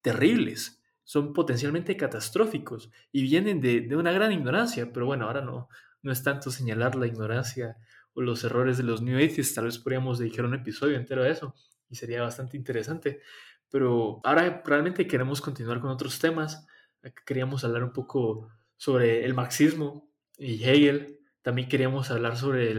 terribles, 0.00 0.82
son 1.04 1.32
potencialmente 1.34 1.96
catastróficos 1.96 2.90
y 3.12 3.22
vienen 3.22 3.60
de, 3.60 3.82
de 3.82 3.94
una 3.94 4.10
gran 4.10 4.32
ignorancia. 4.32 4.92
Pero 4.92 5.06
bueno, 5.06 5.26
ahora 5.26 5.42
no, 5.42 5.68
no 6.02 6.10
es 6.10 6.24
tanto 6.24 6.50
señalar 6.50 6.96
la 6.96 7.06
ignorancia 7.06 7.76
o 8.12 8.22
los 8.22 8.42
errores 8.42 8.76
de 8.76 8.82
los 8.82 9.02
New 9.02 9.18
Atheists, 9.18 9.54
tal 9.54 9.66
vez 9.66 9.78
podríamos 9.78 10.18
dedicar 10.18 10.44
un 10.44 10.54
episodio 10.54 10.96
entero 10.96 11.22
a 11.22 11.28
eso 11.28 11.54
y 11.88 11.94
sería 11.94 12.22
bastante 12.22 12.56
interesante. 12.56 13.20
Pero 13.70 14.20
ahora 14.24 14.62
realmente 14.64 15.06
queremos 15.06 15.40
continuar 15.40 15.80
con 15.80 15.90
otros 15.90 16.18
temas. 16.18 16.66
Queríamos 17.24 17.64
hablar 17.64 17.84
un 17.84 17.92
poco 17.92 18.48
sobre 18.76 19.24
el 19.24 19.34
marxismo 19.34 20.10
y 20.36 20.62
Hegel. 20.64 21.18
También 21.42 21.68
queríamos 21.68 22.10
hablar 22.10 22.36
sobre 22.36 22.74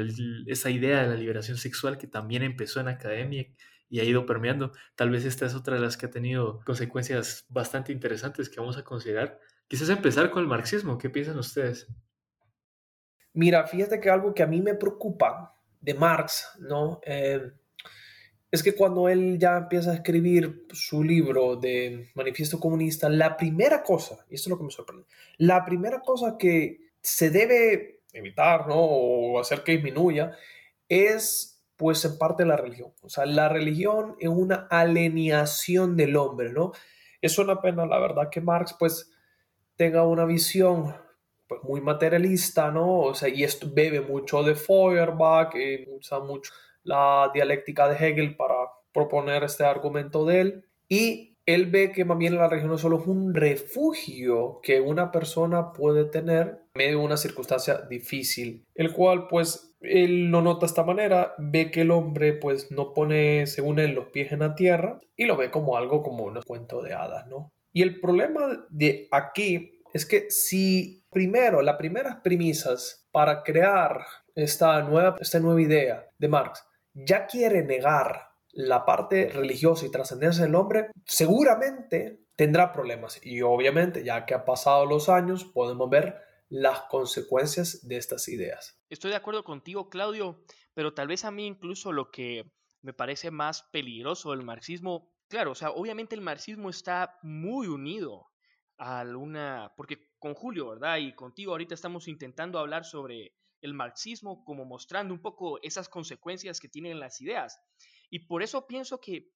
esa 0.48 0.70
idea 0.70 1.02
de 1.02 1.08
la 1.08 1.16
liberación 1.16 1.58
sexual 1.58 1.98
que 1.98 2.08
también 2.08 2.44
empezó 2.44 2.80
en 2.80 2.90
academia 2.90 3.48
y 3.90 4.00
ha 4.00 4.04
ido 4.04 4.26
permeando. 4.26 4.72
Tal 4.96 5.10
vez 5.10 5.26
esta 5.26 5.46
es 5.46 5.56
otra 5.56 5.76
de 5.76 5.82
las 5.82 5.98
que 5.98 6.06
ha 6.06 6.12
tenido 6.12 6.62
consecuencias 6.66 7.46
bastante 7.50 7.92
interesantes 7.92 8.50
que 8.50 8.60
vamos 8.60 8.78
a 8.78 8.84
considerar. 8.84 9.40
Quizás 9.68 9.90
empezar 9.90 10.32
con 10.32 10.44
el 10.44 10.48
marxismo. 10.48 10.98
¿Qué 10.98 11.10
piensan 11.10 11.38
ustedes? 11.38 11.88
Mira, 13.34 13.66
fíjate 13.66 14.00
que 14.00 14.10
algo 14.10 14.34
que 14.34 14.44
a 14.44 14.48
mí 14.48 14.62
me 14.62 14.76
preocupa 14.76 15.58
de 15.80 15.94
Marx, 15.94 16.58
¿no? 16.60 17.00
Eh, 17.06 17.52
es 18.52 18.62
que 18.62 18.76
cuando 18.76 19.08
él 19.08 19.40
ya 19.40 19.58
empieza 19.58 19.92
a 19.92 19.96
escribir 19.96 20.68
su 20.74 21.04
libro 21.04 21.56
de 21.56 22.10
Manifiesto 22.16 22.60
Comunista, 22.60 23.08
la 23.08 23.38
primera 23.38 23.82
cosa, 23.82 24.26
y 24.30 24.36
esto 24.36 24.50
es 24.50 24.52
lo 24.52 24.58
que 24.58 24.66
me 24.66 24.72
sorprende, 24.72 25.06
la 25.38 25.64
primera 25.64 26.02
cosa 26.02 26.38
que 26.38 26.92
se 27.02 27.30
debe 27.30 28.02
evitar, 28.12 28.68
¿no? 28.68 28.76
O 28.76 29.40
hacer 29.40 29.64
que 29.64 29.72
disminuya, 29.72 30.38
es 30.90 31.64
pues 31.78 32.04
en 32.06 32.18
parte 32.18 32.46
la 32.46 32.58
religión. 32.58 32.94
O 33.02 33.10
sea, 33.10 33.26
la 33.26 33.50
religión 33.50 34.16
es 34.20 34.30
una 34.30 34.68
alienación 34.70 35.96
del 35.96 36.16
hombre, 36.18 36.52
¿no? 36.52 36.74
Es 37.22 37.40
una 37.40 37.62
pena, 37.62 37.86
la 37.86 38.00
verdad, 38.00 38.30
que 38.30 38.42
Marx 38.42 38.76
pues 38.78 39.12
tenga 39.78 40.06
una 40.06 40.26
visión 40.26 40.94
pues 41.48 41.64
muy 41.64 41.82
materialista, 41.82 42.70
¿no? 42.70 43.00
O 43.00 43.16
sea, 43.16 43.30
y 43.30 43.44
esto 43.44 43.68
bebe 43.74 44.02
mucho 44.02 44.44
de 44.44 44.56
Feuerbach, 44.56 45.56
y 45.56 45.90
usa 45.90 46.20
mucho 46.20 46.52
la 46.84 47.32
dialéctica 47.34 47.88
de 47.88 47.96
Hegel 47.96 48.36
para 48.36 48.56
proponer 48.94 49.44
este 49.44 49.64
argumento 49.64 50.26
de 50.26 50.42
él. 50.42 50.66
Y 50.88 51.38
él 51.46 51.68
ve 51.68 51.92
que 51.92 52.06
más 52.06 52.18
bien 52.18 52.36
la 52.36 52.48
religión 52.48 52.72
no 52.72 52.78
solo 52.78 53.00
es 53.00 53.08
un 53.08 53.34
refugio 53.34 54.60
que 54.62 54.80
una 54.80 55.12
persona 55.12 55.74
puede 55.74 56.06
tener 56.06 56.48
en 56.74 56.80
medio 56.80 57.00
de 57.00 57.06
una 57.06 57.18
circunstancia 57.18 57.82
difícil, 57.90 58.66
el 58.76 58.94
cual 58.94 59.28
pues 59.28 59.76
él 59.82 60.30
lo 60.30 60.42
nota 60.42 60.62
de 60.62 60.66
esta 60.68 60.84
manera, 60.84 61.34
ve 61.40 61.72
que 61.72 61.82
el 61.82 61.92
hombre 61.92 62.34
pues 62.34 62.72
no 62.72 62.94
pone 62.94 63.48
según 63.48 63.80
él 63.80 63.92
los 63.92 64.08
pies 64.08 64.32
en 64.32 64.40
la 64.40 64.54
tierra 64.54 65.00
y 65.16 65.26
lo 65.26 65.36
ve 65.36 65.50
como 65.50 65.78
algo 65.78 66.04
como 66.04 66.26
un 66.26 66.42
cuento 66.44 66.82
de 66.82 66.94
hadas, 66.94 67.28
¿no? 67.28 67.52
Y 67.74 67.82
el 67.82 68.00
problema 68.00 68.68
de 68.70 69.08
aquí 69.12 69.82
es 69.94 70.06
que 70.06 70.30
si 70.30 71.04
primero, 71.10 71.62
las 71.62 71.78
primeras 71.78 72.18
premisas 72.18 73.08
para 73.12 73.44
crear 73.44 74.06
esta 74.36 74.82
nueva, 74.84 75.18
esta 75.20 75.40
nueva 75.40 75.62
idea 75.62 76.08
de 76.18 76.28
Marx 76.28 76.64
ya 76.94 77.28
quiere 77.28 77.64
negar 77.64 78.32
la 78.54 78.86
parte 78.86 79.30
religiosa 79.30 79.86
y 79.86 79.92
trascendencia 79.92 80.44
del 80.44 80.56
hombre, 80.56 80.92
seguramente 81.06 82.26
tendrá 82.36 82.74
problemas. 82.74 83.20
Y 83.24 83.42
obviamente, 83.42 84.04
ya 84.04 84.26
que 84.26 84.34
han 84.34 84.46
pasado 84.46 84.86
los 84.86 85.10
años, 85.10 85.46
podemos 85.46 85.90
ver 85.90 86.18
las 86.50 86.82
consecuencias 86.90 87.88
de 87.88 87.98
estas 87.98 88.28
ideas. 88.28 88.78
Estoy 88.90 89.12
de 89.12 89.18
acuerdo 89.18 89.44
contigo, 89.44 89.90
Claudio, 89.90 90.44
pero 90.74 90.94
tal 90.94 91.08
vez 91.08 91.24
a 91.24 91.32
mí 91.32 91.46
incluso 91.46 91.94
lo 91.94 92.12
que 92.12 92.52
me 92.82 92.94
parece 92.94 93.32
más 93.32 93.64
peligroso 93.72 94.32
del 94.32 94.44
marxismo, 94.44 95.14
claro, 95.30 95.52
o 95.52 95.56
sea, 95.56 95.70
obviamente 95.72 96.16
el 96.16 96.22
marxismo 96.22 96.70
está 96.70 97.18
muy 97.22 97.68
unido 97.68 98.32
a 98.78 99.04
una, 99.04 99.72
porque 99.78 100.10
con 100.20 100.34
Julio, 100.34 100.70
¿verdad? 100.70 100.98
Y 100.98 101.14
contigo 101.14 101.52
ahorita 101.52 101.74
estamos 101.74 102.08
intentando 102.08 102.60
hablar 102.60 102.84
sobre 102.84 103.34
el 103.62 103.74
marxismo 103.74 104.44
como 104.44 104.66
mostrando 104.66 105.14
un 105.14 105.22
poco 105.22 105.60
esas 105.62 105.90
consecuencias 105.90 106.60
que 106.60 106.70
tienen 106.70 107.00
las 107.00 107.22
ideas. 107.22 107.60
Y 108.10 108.20
por 108.20 108.44
eso 108.44 108.68
pienso 108.68 109.00
que, 109.00 109.32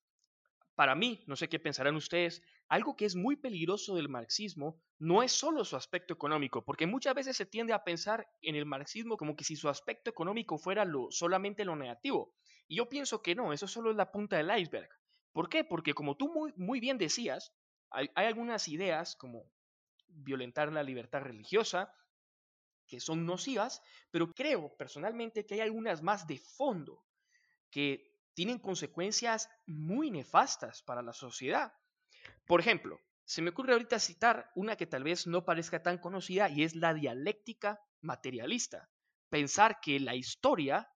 para 0.76 0.96
mí, 0.96 1.24
no 1.28 1.36
sé 1.36 1.48
qué 1.48 1.60
pensarán 1.60 1.96
ustedes, 1.96 2.42
algo 2.68 2.96
que 2.96 3.06
es 3.06 3.16
muy 3.16 3.36
peligroso 3.36 3.96
del 3.96 4.10
marxismo 4.10 4.82
no 4.98 5.22
es 5.24 5.32
solo 5.32 5.64
su 5.64 5.76
aspecto 5.76 6.14
económico, 6.14 6.64
porque 6.64 6.88
muchas 6.88 7.14
veces 7.14 7.38
se 7.38 7.46
tiende 7.46 7.74
a 7.74 7.84
pensar 7.84 8.28
en 8.42 8.56
el 8.56 8.66
marxismo 8.66 9.18
como 9.18 9.36
que 9.36 9.44
si 9.44 9.56
su 9.56 9.70
aspecto 9.70 10.10
económico 10.10 10.58
fuera 10.58 10.84
lo, 10.86 11.12
solamente 11.12 11.66
lo 11.66 11.76
negativo. 11.76 12.34
Y 12.68 12.78
yo 12.78 12.90
pienso 12.90 13.22
que 13.22 13.36
no, 13.36 13.54
eso 13.54 13.68
solo 13.68 13.92
es 13.92 13.98
la 13.98 14.12
punta 14.12 14.38
del 14.38 14.58
iceberg. 14.58 14.90
¿Por 15.32 15.50
qué? 15.50 15.64
Porque 15.64 15.94
como 15.94 16.16
tú 16.16 16.34
muy, 16.34 16.54
muy 16.56 16.80
bien 16.80 16.98
decías, 16.98 17.54
hay, 17.92 18.10
hay 18.16 18.26
algunas 18.26 18.68
ideas 18.68 19.16
como 19.16 19.44
violentar 20.08 20.72
la 20.72 20.84
libertad 20.84 21.22
religiosa, 21.22 21.94
que 22.88 23.00
son 23.00 23.26
nocivas, 23.26 23.82
pero 24.12 24.34
creo 24.34 24.76
personalmente 24.78 25.46
que 25.46 25.56
hay 25.56 25.62
algunas 25.62 26.02
más 26.02 26.28
de 26.28 26.40
fondo 26.40 27.04
que 27.70 28.12
tienen 28.34 28.60
consecuencias 28.60 29.50
muy 29.66 30.12
nefastas 30.12 30.84
para 30.84 31.02
la 31.02 31.14
sociedad. 31.14 31.74
Por 32.46 32.60
ejemplo, 32.60 33.00
se 33.24 33.42
me 33.42 33.50
ocurre 33.50 33.74
ahorita 33.74 34.00
citar 34.00 34.52
una 34.56 34.76
que 34.76 34.86
tal 34.86 35.04
vez 35.04 35.26
no 35.26 35.46
parezca 35.46 35.82
tan 35.82 35.98
conocida 35.98 36.50
y 36.50 36.64
es 36.64 36.76
la 36.76 36.94
dialéctica 36.94 37.82
materialista. 38.02 38.90
Pensar 39.30 39.80
que 39.82 40.00
la 40.00 40.16
historia 40.16 40.88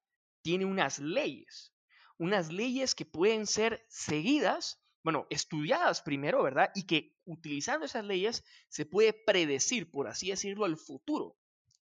tiene 0.41 0.65
unas 0.65 1.00
leyes, 1.00 1.74
unas 2.17 2.51
leyes 2.51 2.93
que 2.93 3.05
pueden 3.05 3.48
ser 3.48 3.86
seguidas, 3.89 4.79
bueno, 5.03 5.25
estudiadas 5.29 6.01
primero, 6.01 6.43
¿verdad? 6.43 6.72
Y 6.75 6.86
que 6.86 7.17
utilizando 7.25 7.86
esas 7.86 8.05
leyes 8.05 8.43
se 8.67 8.86
puede 8.86 9.13
predecir, 9.13 9.89
por 9.89 10.08
así 10.08 10.29
decirlo, 10.29 10.65
el 10.65 10.77
futuro. 10.77 11.38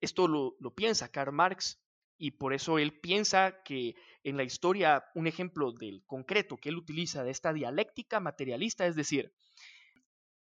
Esto 0.00 0.28
lo, 0.28 0.56
piensa 0.74 1.10
Karl 1.10 1.32
Marx 1.32 1.80
y 2.16 2.32
por 2.32 2.52
eso 2.54 2.78
él 2.78 2.98
piensa 3.00 3.62
que 3.62 3.96
en 4.22 4.36
la 4.36 4.44
historia 4.44 5.04
un 5.14 5.26
ejemplo 5.26 5.72
del 5.72 6.04
concreto 6.06 6.56
que 6.56 6.68
él 6.68 6.76
utiliza 6.76 7.24
de 7.24 7.30
esta 7.30 7.52
dialéctica 7.52 8.20
materialista, 8.20 8.86
es 8.86 8.94
decir, 8.94 9.32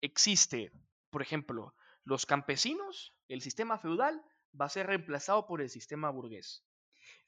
existe, 0.00 0.72
por 1.10 1.22
ejemplo, 1.22 1.74
los 2.04 2.26
campesinos, 2.26 3.14
el 3.28 3.42
sistema 3.42 3.78
feudal 3.78 4.22
va 4.58 4.66
a 4.66 4.70
ser 4.70 4.86
reemplazado 4.86 5.46
por 5.46 5.60
el 5.60 5.70
sistema 5.70 6.10
burgués. 6.10 6.64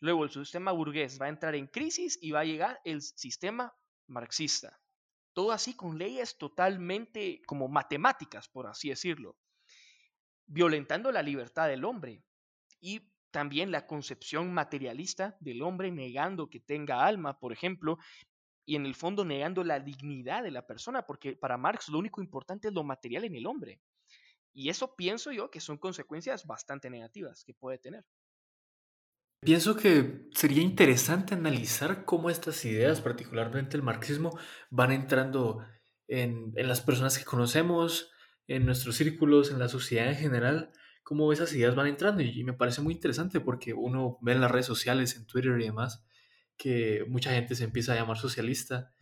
Luego 0.01 0.25
el 0.25 0.31
sistema 0.31 0.73
burgués 0.73 1.21
va 1.21 1.27
a 1.27 1.31
entrar 1.31 1.55
en 1.55 1.67
crisis 1.67 2.19
y 2.21 2.33
va 2.33 2.41
a 2.41 2.45
llegar 2.45 2.81
el 2.85 3.03
sistema 3.03 3.75
marxista. 4.07 4.81
Todo 5.33 5.53
así 5.53 5.75
con 5.75 5.99
leyes 5.99 6.39
totalmente 6.39 7.43
como 7.47 7.69
matemáticas, 7.69 8.49
por 8.49 8.67
así 8.67 8.89
decirlo 8.89 9.37
violentando 10.47 11.11
la 11.13 11.23
libertad 11.23 11.69
del 11.69 11.85
hombre 11.85 12.23
y 12.81 13.11
también 13.31 13.71
la 13.73 13.87
concepción 13.87 14.53
materialista 14.55 15.37
del 15.41 15.63
hombre 15.63 15.91
negando 15.91 16.49
que 16.49 16.61
tenga 16.61 17.05
alma, 17.05 17.39
por 17.39 17.53
ejemplo, 17.53 17.99
y 18.65 18.77
en 18.77 18.87
el 18.87 18.95
fondo 18.95 19.25
negando 19.25 19.65
la 19.65 19.81
dignidad 19.81 20.43
de 20.43 20.51
la 20.51 20.67
persona, 20.67 21.03
porque 21.03 21.37
para 21.37 21.57
Marx 21.57 21.89
lo 21.89 21.99
único 21.99 22.23
importante 22.23 22.69
es 22.69 22.75
lo 22.75 22.85
material 22.85 23.25
en 23.25 23.35
el 23.35 23.47
hombre. 23.47 23.81
Y 24.53 24.69
eso 24.69 24.95
pienso 24.95 25.33
yo 25.33 25.51
que 25.51 25.61
son 25.61 25.79
consecuencias 25.79 26.47
bastante 26.47 26.89
negativas 26.89 27.45
que 27.45 27.55
puede 27.55 27.79
tener. 27.79 28.05
Pienso 29.41 29.77
que 29.77 30.29
sería 30.33 30.63
interesante 30.63 31.35
analizar 31.35 32.05
cómo 32.05 32.31
estas 32.31 32.65
ideas, 32.65 33.01
particularmente 33.01 33.77
el 33.77 33.83
marxismo, 33.83 34.39
van 34.71 34.93
entrando 34.93 35.67
en, 36.07 36.53
en 36.55 36.69
las 36.69 36.81
personas 36.81 37.19
que 37.19 37.25
conocemos, 37.25 38.14
en 38.47 38.67
nuestros 38.67 38.97
círculos, 38.97 39.51
en 39.51 39.59
la 39.59 39.69
sociedad 39.69 40.09
en 40.09 40.17
general, 40.17 40.71
cómo 41.03 41.33
esas 41.33 41.53
ideas 41.53 41.75
van 41.75 41.87
entrando 41.87 42.23
y, 42.23 42.45
me 42.45 42.55
parece 42.55 42.81
muy 42.81 42.95
interesante 42.95 43.41
porque 43.41 43.75
uno 43.75 44.19
ve 44.23 44.33
en 44.33 44.41
las 44.41 44.51
redes 44.51 44.67
sociales, 44.67 45.17
en 45.17 45.27
Twitter 45.27 45.59
y 45.61 45.65
demás, 45.65 46.05
que 46.57 47.05
mucha 47.09 47.33
gente 47.33 47.55
se 47.55 47.65
empieza 47.65 47.93
a 47.93 47.97
llamar 47.97 48.17
socialista 48.19 48.93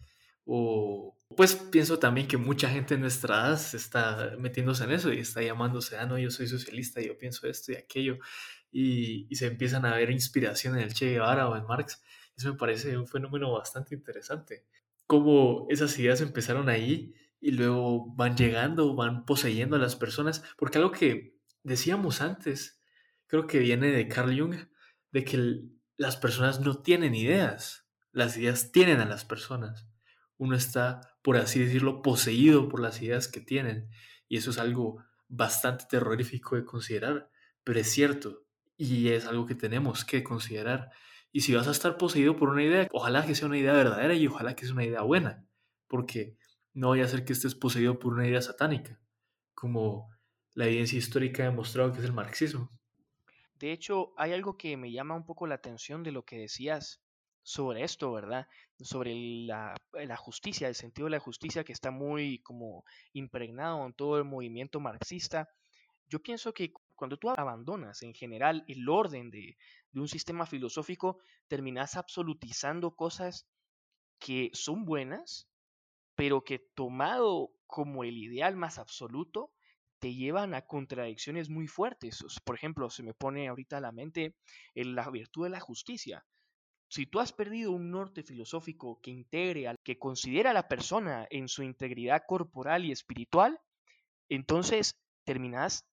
o 0.44 1.16
pues 1.36 1.54
pienso 1.54 1.98
también 1.98 2.26
que 2.26 2.36
mucha 2.36 2.68
gente 2.68 2.94
en 2.94 3.00
nuestra 3.00 3.46
edad 3.46 3.60
está 3.74 4.34
metiéndose 4.38 4.84
en 4.84 4.90
eso 4.90 5.12
y 5.12 5.18
está 5.18 5.42
llamándose, 5.42 5.96
ah, 5.96 6.04
no, 6.06 6.18
yo 6.18 6.30
soy 6.30 6.48
socialista, 6.48 7.00
yo 7.00 7.16
pienso 7.16 7.46
esto 7.46 7.72
y 7.72 7.76
aquello, 7.76 8.18
y, 8.70 9.26
y 9.30 9.36
se 9.36 9.46
empiezan 9.46 9.86
a 9.86 9.94
ver 9.94 10.10
inspiración 10.10 10.76
en 10.76 10.82
el 10.82 10.94
Che 10.94 11.10
Guevara 11.10 11.48
o 11.48 11.56
en 11.56 11.64
Marx. 11.64 12.02
Eso 12.36 12.52
me 12.52 12.58
parece 12.58 12.96
un 12.98 13.06
fenómeno 13.06 13.52
bastante 13.52 13.94
interesante. 13.94 14.66
Cómo 15.06 15.66
esas 15.70 15.96
ideas 15.98 16.20
empezaron 16.20 16.68
ahí 16.68 17.14
y 17.42 17.50
luego 17.50 18.06
van 18.14 18.36
llegando, 18.36 18.94
van 18.94 19.24
poseyendo 19.26 19.74
a 19.74 19.80
las 19.80 19.96
personas, 19.96 20.44
porque 20.56 20.78
algo 20.78 20.92
que 20.92 21.40
decíamos 21.64 22.20
antes, 22.20 22.80
creo 23.26 23.48
que 23.48 23.58
viene 23.58 23.88
de 23.88 24.06
Carl 24.06 24.38
Jung, 24.38 24.54
de 25.10 25.24
que 25.24 25.60
las 25.96 26.16
personas 26.16 26.60
no 26.60 26.80
tienen 26.82 27.16
ideas, 27.16 27.88
las 28.12 28.36
ideas 28.36 28.70
tienen 28.70 29.00
a 29.00 29.06
las 29.06 29.24
personas. 29.24 29.88
Uno 30.36 30.54
está, 30.54 31.00
por 31.20 31.36
así 31.36 31.58
decirlo, 31.58 32.00
poseído 32.00 32.68
por 32.68 32.80
las 32.80 33.02
ideas 33.02 33.26
que 33.26 33.40
tienen, 33.40 33.90
y 34.28 34.36
eso 34.36 34.50
es 34.50 34.58
algo 34.58 35.02
bastante 35.26 35.86
terrorífico 35.90 36.54
de 36.54 36.64
considerar, 36.64 37.28
pero 37.64 37.80
es 37.80 37.90
cierto, 37.90 38.46
y 38.76 39.08
es 39.08 39.26
algo 39.26 39.46
que 39.46 39.56
tenemos 39.56 40.04
que 40.04 40.22
considerar. 40.22 40.90
Y 41.32 41.40
si 41.40 41.54
vas 41.54 41.66
a 41.66 41.72
estar 41.72 41.96
poseído 41.96 42.36
por 42.36 42.50
una 42.50 42.62
idea, 42.62 42.86
ojalá 42.92 43.26
que 43.26 43.34
sea 43.34 43.48
una 43.48 43.58
idea 43.58 43.72
verdadera 43.72 44.14
y 44.14 44.28
ojalá 44.28 44.54
que 44.54 44.64
sea 44.64 44.74
una 44.74 44.84
idea 44.84 45.02
buena, 45.02 45.44
porque 45.88 46.36
no 46.74 46.90
vaya 46.90 47.04
a 47.04 47.08
ser 47.08 47.24
que 47.24 47.32
estés 47.32 47.54
poseído 47.54 47.98
por 47.98 48.14
una 48.14 48.26
idea 48.26 48.42
satánica, 48.42 49.00
como 49.54 50.10
la 50.54 50.66
evidencia 50.66 50.98
histórica 50.98 51.42
ha 51.42 51.46
demostrado 51.46 51.92
que 51.92 51.98
es 51.98 52.04
el 52.04 52.12
marxismo. 52.12 52.70
De 53.54 53.72
hecho, 53.72 54.12
hay 54.16 54.32
algo 54.32 54.56
que 54.56 54.76
me 54.76 54.90
llama 54.90 55.14
un 55.14 55.24
poco 55.24 55.46
la 55.46 55.54
atención 55.54 56.02
de 56.02 56.12
lo 56.12 56.24
que 56.24 56.38
decías 56.38 57.00
sobre 57.42 57.84
esto, 57.84 58.12
¿verdad? 58.12 58.46
Sobre 58.80 59.14
la, 59.14 59.74
la, 59.92 60.16
justicia, 60.16 60.68
el 60.68 60.74
sentido 60.74 61.06
de 61.06 61.12
la 61.12 61.20
justicia 61.20 61.64
que 61.64 61.72
está 61.72 61.90
muy 61.90 62.40
como 62.42 62.84
impregnado 63.12 63.84
en 63.86 63.92
todo 63.94 64.18
el 64.18 64.24
movimiento 64.24 64.80
marxista. 64.80 65.48
Yo 66.06 66.20
pienso 66.20 66.52
que 66.52 66.72
cuando 66.94 67.16
tú 67.18 67.30
abandonas 67.30 68.02
en 68.02 68.14
general 68.14 68.64
el 68.68 68.88
orden 68.88 69.30
de, 69.30 69.56
de 69.90 70.00
un 70.00 70.08
sistema 70.08 70.46
filosófico, 70.46 71.20
terminas 71.48 71.96
absolutizando 71.96 72.94
cosas 72.94 73.46
que 74.18 74.50
son 74.52 74.84
buenas, 74.84 75.48
pero 76.22 76.44
que 76.44 76.60
tomado 76.76 77.50
como 77.66 78.04
el 78.04 78.16
ideal 78.16 78.54
más 78.54 78.78
absoluto, 78.78 79.50
te 79.98 80.14
llevan 80.14 80.54
a 80.54 80.62
contradicciones 80.68 81.48
muy 81.48 81.66
fuertes. 81.66 82.24
Por 82.44 82.54
ejemplo, 82.54 82.88
se 82.90 83.02
me 83.02 83.12
pone 83.12 83.48
ahorita 83.48 83.78
a 83.78 83.80
la 83.80 83.90
mente 83.90 84.36
la 84.72 85.10
virtud 85.10 85.42
de 85.42 85.50
la 85.50 85.58
justicia. 85.58 86.24
Si 86.86 87.06
tú 87.06 87.18
has 87.18 87.32
perdido 87.32 87.72
un 87.72 87.90
norte 87.90 88.22
filosófico 88.22 89.00
que 89.02 89.10
integre, 89.10 89.74
que 89.82 89.98
considera 89.98 90.50
a 90.50 90.54
la 90.54 90.68
persona 90.68 91.26
en 91.28 91.48
su 91.48 91.64
integridad 91.64 92.22
corporal 92.24 92.84
y 92.84 92.92
espiritual, 92.92 93.58
entonces 94.28 95.02
terminas 95.24 95.88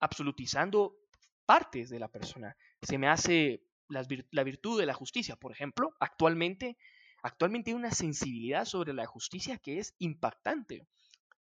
absolutizando 0.00 0.96
partes 1.44 1.90
de 1.90 1.98
la 1.98 2.08
persona. 2.08 2.56
Se 2.80 2.96
me 2.96 3.08
hace 3.08 3.66
la 3.90 4.44
virtud 4.44 4.80
de 4.80 4.86
la 4.86 4.94
justicia, 4.94 5.36
por 5.36 5.52
ejemplo, 5.52 5.94
actualmente 6.00 6.78
Actualmente 7.24 7.70
hay 7.70 7.74
una 7.74 7.90
sensibilidad 7.90 8.66
sobre 8.66 8.92
la 8.92 9.06
justicia 9.06 9.56
que 9.56 9.78
es 9.78 9.94
impactante, 9.98 10.86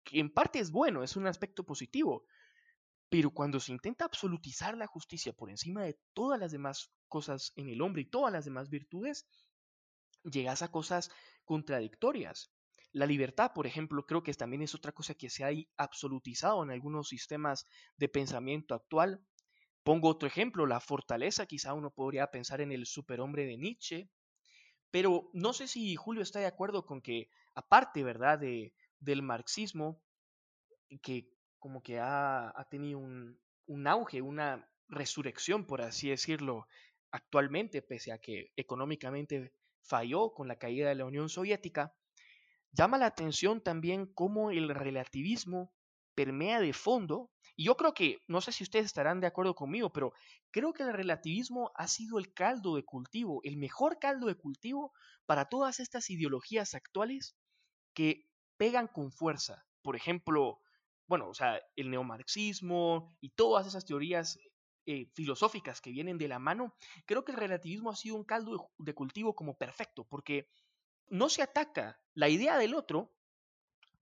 que 0.05 0.21
en 0.21 0.31
parte 0.31 0.59
es 0.59 0.71
bueno, 0.71 1.02
es 1.02 1.17
un 1.17 1.26
aspecto 1.26 1.64
positivo, 1.64 2.26
pero 3.09 3.31
cuando 3.31 3.59
se 3.59 3.73
intenta 3.73 4.05
absolutizar 4.05 4.76
la 4.76 4.87
justicia 4.87 5.33
por 5.33 5.49
encima 5.49 5.83
de 5.83 5.99
todas 6.12 6.38
las 6.38 6.52
demás 6.52 6.93
cosas 7.09 7.55
en 7.57 7.71
el 7.71 7.81
hombre 7.81 8.02
y 8.02 8.11
todas 8.11 8.31
las 8.31 8.45
demás 8.45 8.69
virtudes, 8.69 9.26
llegas 10.25 10.61
a 10.61 10.71
cosas 10.71 11.11
contradictorias. 11.47 12.52
La 12.93 13.07
libertad, 13.07 13.52
por 13.55 13.67
ejemplo, 13.67 14.05
creo 14.05 14.23
que 14.23 14.35
también 14.35 14.61
es 14.61 14.75
otra 14.75 14.93
cosa 14.93 15.14
que 15.14 15.30
se 15.30 15.43
ha 15.43 15.52
absolutizado 15.78 16.63
en 16.63 16.71
algunos 16.71 17.08
sistemas 17.08 17.67
de 17.97 18.11
pensamiento 18.11 18.75
actual. 18.75 19.25
Pongo 19.85 20.11
otro 20.11 20.28
ejemplo, 20.28 20.67
la 20.67 20.80
fortaleza, 20.80 21.47
quizá 21.47 21.73
uno 21.73 21.91
podría 21.91 22.26
pensar 22.26 22.61
en 22.61 22.73
el 22.73 22.85
superhombre 22.85 23.47
de 23.47 23.56
Nietzsche, 23.56 24.11
pero 24.93 25.31
no 25.33 25.55
sé 25.55 25.67
si 25.67 25.97
Julio 25.97 26.23
está 26.23 26.39
de 26.39 26.47
acuerdo 26.47 26.87
con 26.87 27.00
que, 27.00 27.31
aparte, 27.55 28.05
¿verdad?, 28.05 28.39
de, 28.39 28.75
del 29.00 29.23
marxismo, 29.23 30.00
que 31.02 31.28
como 31.59 31.83
que 31.83 31.99
ha, 31.99 32.52
tenido 32.71 32.99
un, 32.99 33.41
un, 33.67 33.87
auge, 33.87 34.21
una 34.21 34.69
resurrección, 34.89 35.65
por 35.65 35.81
así 35.81 36.11
decirlo, 36.11 36.67
actualmente, 37.11 37.81
pese 37.81 38.13
a 38.13 38.19
que 38.19 38.52
económicamente 38.55 39.55
falló 39.81 40.35
con 40.35 40.47
la 40.47 40.57
caída 40.57 40.91
de 40.91 40.95
la 40.95 41.07
Unión 41.07 41.31
Soviética, 41.31 41.95
llama 42.73 42.99
la 42.99 43.07
atención 43.07 43.63
también 43.63 44.07
cómo 44.07 44.50
el 44.50 44.69
relativismo 44.69 45.73
permea 46.15 46.61
de 46.61 46.73
fondo, 46.73 47.31
y 47.57 47.65
yo 47.65 47.77
creo 47.77 47.95
que, 47.95 48.23
no 48.29 48.41
sé 48.41 48.53
si 48.53 48.65
ustedes 48.65 48.87
estarán 48.87 49.21
de 49.21 49.27
acuerdo 49.27 49.55
conmigo, 49.55 49.93
pero 49.93 50.13
creo 50.51 50.73
que 50.73 50.83
el 50.83 50.93
relativismo 50.93 51.71
ha 51.75 51.87
sido 51.89 52.19
el 52.19 52.33
caldo 52.33 52.77
de 52.77 52.85
cultivo, 52.85 53.41
el 53.45 53.57
mejor 53.57 53.99
caldo 53.99 54.27
de 54.27 54.37
cultivo 54.37 54.93
para 55.27 55.49
todas 55.49 55.81
estas 55.81 56.09
ideologías 56.11 56.75
actuales 56.75 57.37
que 57.95 58.27
pegan 58.57 58.89
con 58.89 59.13
fuerza. 59.13 59.67
Por 59.83 59.97
ejemplo, 59.97 60.61
bueno, 61.07 61.29
o 61.29 61.35
sea, 61.35 61.61
el 61.77 61.91
neomarxismo 61.91 63.15
y 63.21 63.31
todas 63.31 63.67
esas 63.67 63.85
teorías 63.85 64.39
eh, 64.87 65.11
filosóficas 65.15 65.81
que 65.81 65.91
vienen 65.91 66.19
de 66.19 66.29
la 66.29 66.39
mano, 66.39 66.75
creo 67.07 67.25
que 67.25 67.33
el 67.33 67.39
relativismo 67.39 67.91
ha 67.91 67.97
sido 67.97 68.17
un 68.17 68.25
caldo 68.25 68.71
de 68.79 68.95
cultivo 68.95 69.35
como 69.35 69.57
perfecto, 69.57 70.05
porque 70.05 70.49
no 71.09 71.29
se 71.29 71.43
ataca 71.43 72.01
la 72.15 72.29
idea 72.29 72.57
del 72.59 72.75
otro, 72.75 73.13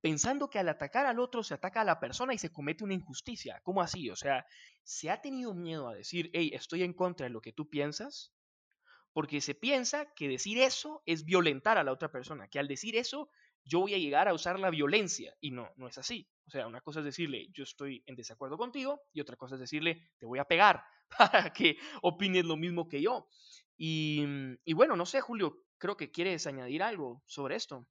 pensando 0.00 0.48
que 0.48 0.58
al 0.58 0.68
atacar 0.68 1.06
al 1.06 1.18
otro 1.18 1.42
se 1.42 1.54
ataca 1.54 1.82
a 1.82 1.84
la 1.84 2.00
persona 2.00 2.34
y 2.34 2.38
se 2.38 2.52
comete 2.52 2.84
una 2.84 2.94
injusticia. 2.94 3.60
¿Cómo 3.62 3.82
así? 3.82 4.10
O 4.10 4.16
sea, 4.16 4.46
se 4.82 5.10
ha 5.10 5.20
tenido 5.20 5.54
miedo 5.54 5.88
a 5.88 5.94
decir, 5.94 6.30
hey, 6.32 6.50
estoy 6.54 6.82
en 6.82 6.94
contra 6.94 7.24
de 7.24 7.30
lo 7.30 7.40
que 7.40 7.52
tú 7.52 7.68
piensas, 7.68 8.32
porque 9.12 9.40
se 9.40 9.54
piensa 9.54 10.12
que 10.14 10.28
decir 10.28 10.58
eso 10.58 11.02
es 11.06 11.24
violentar 11.24 11.78
a 11.78 11.84
la 11.84 11.92
otra 11.92 12.10
persona, 12.10 12.48
que 12.48 12.58
al 12.58 12.68
decir 12.68 12.96
eso 12.96 13.30
yo 13.64 13.80
voy 13.80 13.94
a 13.94 13.98
llegar 13.98 14.28
a 14.28 14.34
usar 14.34 14.58
la 14.58 14.70
violencia. 14.70 15.34
Y 15.40 15.50
no, 15.50 15.70
no 15.76 15.88
es 15.88 15.98
así. 15.98 16.28
O 16.46 16.50
sea, 16.50 16.66
una 16.66 16.80
cosa 16.80 17.00
es 17.00 17.04
decirle, 17.04 17.48
yo 17.52 17.64
estoy 17.64 18.02
en 18.06 18.16
desacuerdo 18.16 18.56
contigo, 18.56 19.02
y 19.12 19.20
otra 19.20 19.36
cosa 19.36 19.54
es 19.56 19.60
decirle, 19.60 20.10
te 20.18 20.26
voy 20.26 20.38
a 20.38 20.44
pegar 20.44 20.82
para 21.18 21.52
que 21.52 21.76
opines 22.02 22.44
lo 22.44 22.56
mismo 22.56 22.88
que 22.88 23.02
yo. 23.02 23.28
Y, 23.82 24.74
bueno, 24.74 24.94
no 24.94 25.06
sé, 25.06 25.22
Julio, 25.22 25.64
creo 25.78 25.96
que 25.96 26.10
quieres 26.10 26.46
añadir 26.46 26.82
algo 26.82 27.22
sobre 27.26 27.56
esto. 27.56 27.86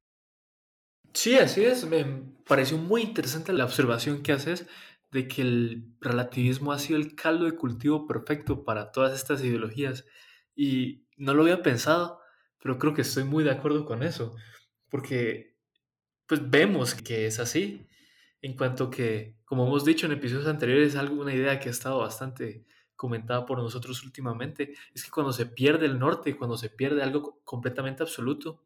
Sí, 1.13 1.35
así 1.37 1.63
es. 1.65 1.85
Me 1.85 2.05
pareció 2.45 2.77
muy 2.77 3.01
interesante 3.01 3.53
la 3.53 3.65
observación 3.65 4.21
que 4.23 4.31
haces 4.31 4.67
de 5.11 5.27
que 5.27 5.41
el 5.41 5.95
relativismo 6.01 6.71
ha 6.71 6.79
sido 6.79 6.99
el 6.99 7.15
caldo 7.15 7.45
de 7.45 7.55
cultivo 7.55 8.05
perfecto 8.07 8.63
para 8.63 8.91
todas 8.91 9.13
estas 9.13 9.43
ideologías. 9.43 10.05
Y 10.55 11.05
no 11.17 11.33
lo 11.33 11.43
había 11.43 11.61
pensado, 11.63 12.19
pero 12.61 12.77
creo 12.77 12.93
que 12.93 13.01
estoy 13.01 13.23
muy 13.23 13.43
de 13.43 13.51
acuerdo 13.51 13.85
con 13.85 14.03
eso, 14.03 14.35
porque 14.89 15.57
pues 16.27 16.49
vemos 16.49 16.95
que 16.95 17.27
es 17.27 17.39
así. 17.39 17.87
En 18.41 18.55
cuanto 18.57 18.89
que, 18.91 19.37
como 19.45 19.67
hemos 19.67 19.85
dicho 19.85 20.05
en 20.07 20.13
episodios 20.13 20.47
anteriores, 20.47 20.95
algo, 20.95 21.21
una 21.21 21.33
idea 21.35 21.59
que 21.59 21.69
ha 21.69 21.71
estado 21.71 21.99
bastante 21.99 22.65
comentada 22.95 23.45
por 23.45 23.59
nosotros 23.59 24.03
últimamente, 24.03 24.73
es 24.93 25.03
que 25.03 25.11
cuando 25.11 25.33
se 25.33 25.47
pierde 25.47 25.85
el 25.87 25.99
norte, 25.99 26.37
cuando 26.37 26.57
se 26.57 26.69
pierde 26.69 27.03
algo 27.03 27.41
completamente 27.45 28.03
absoluto, 28.03 28.63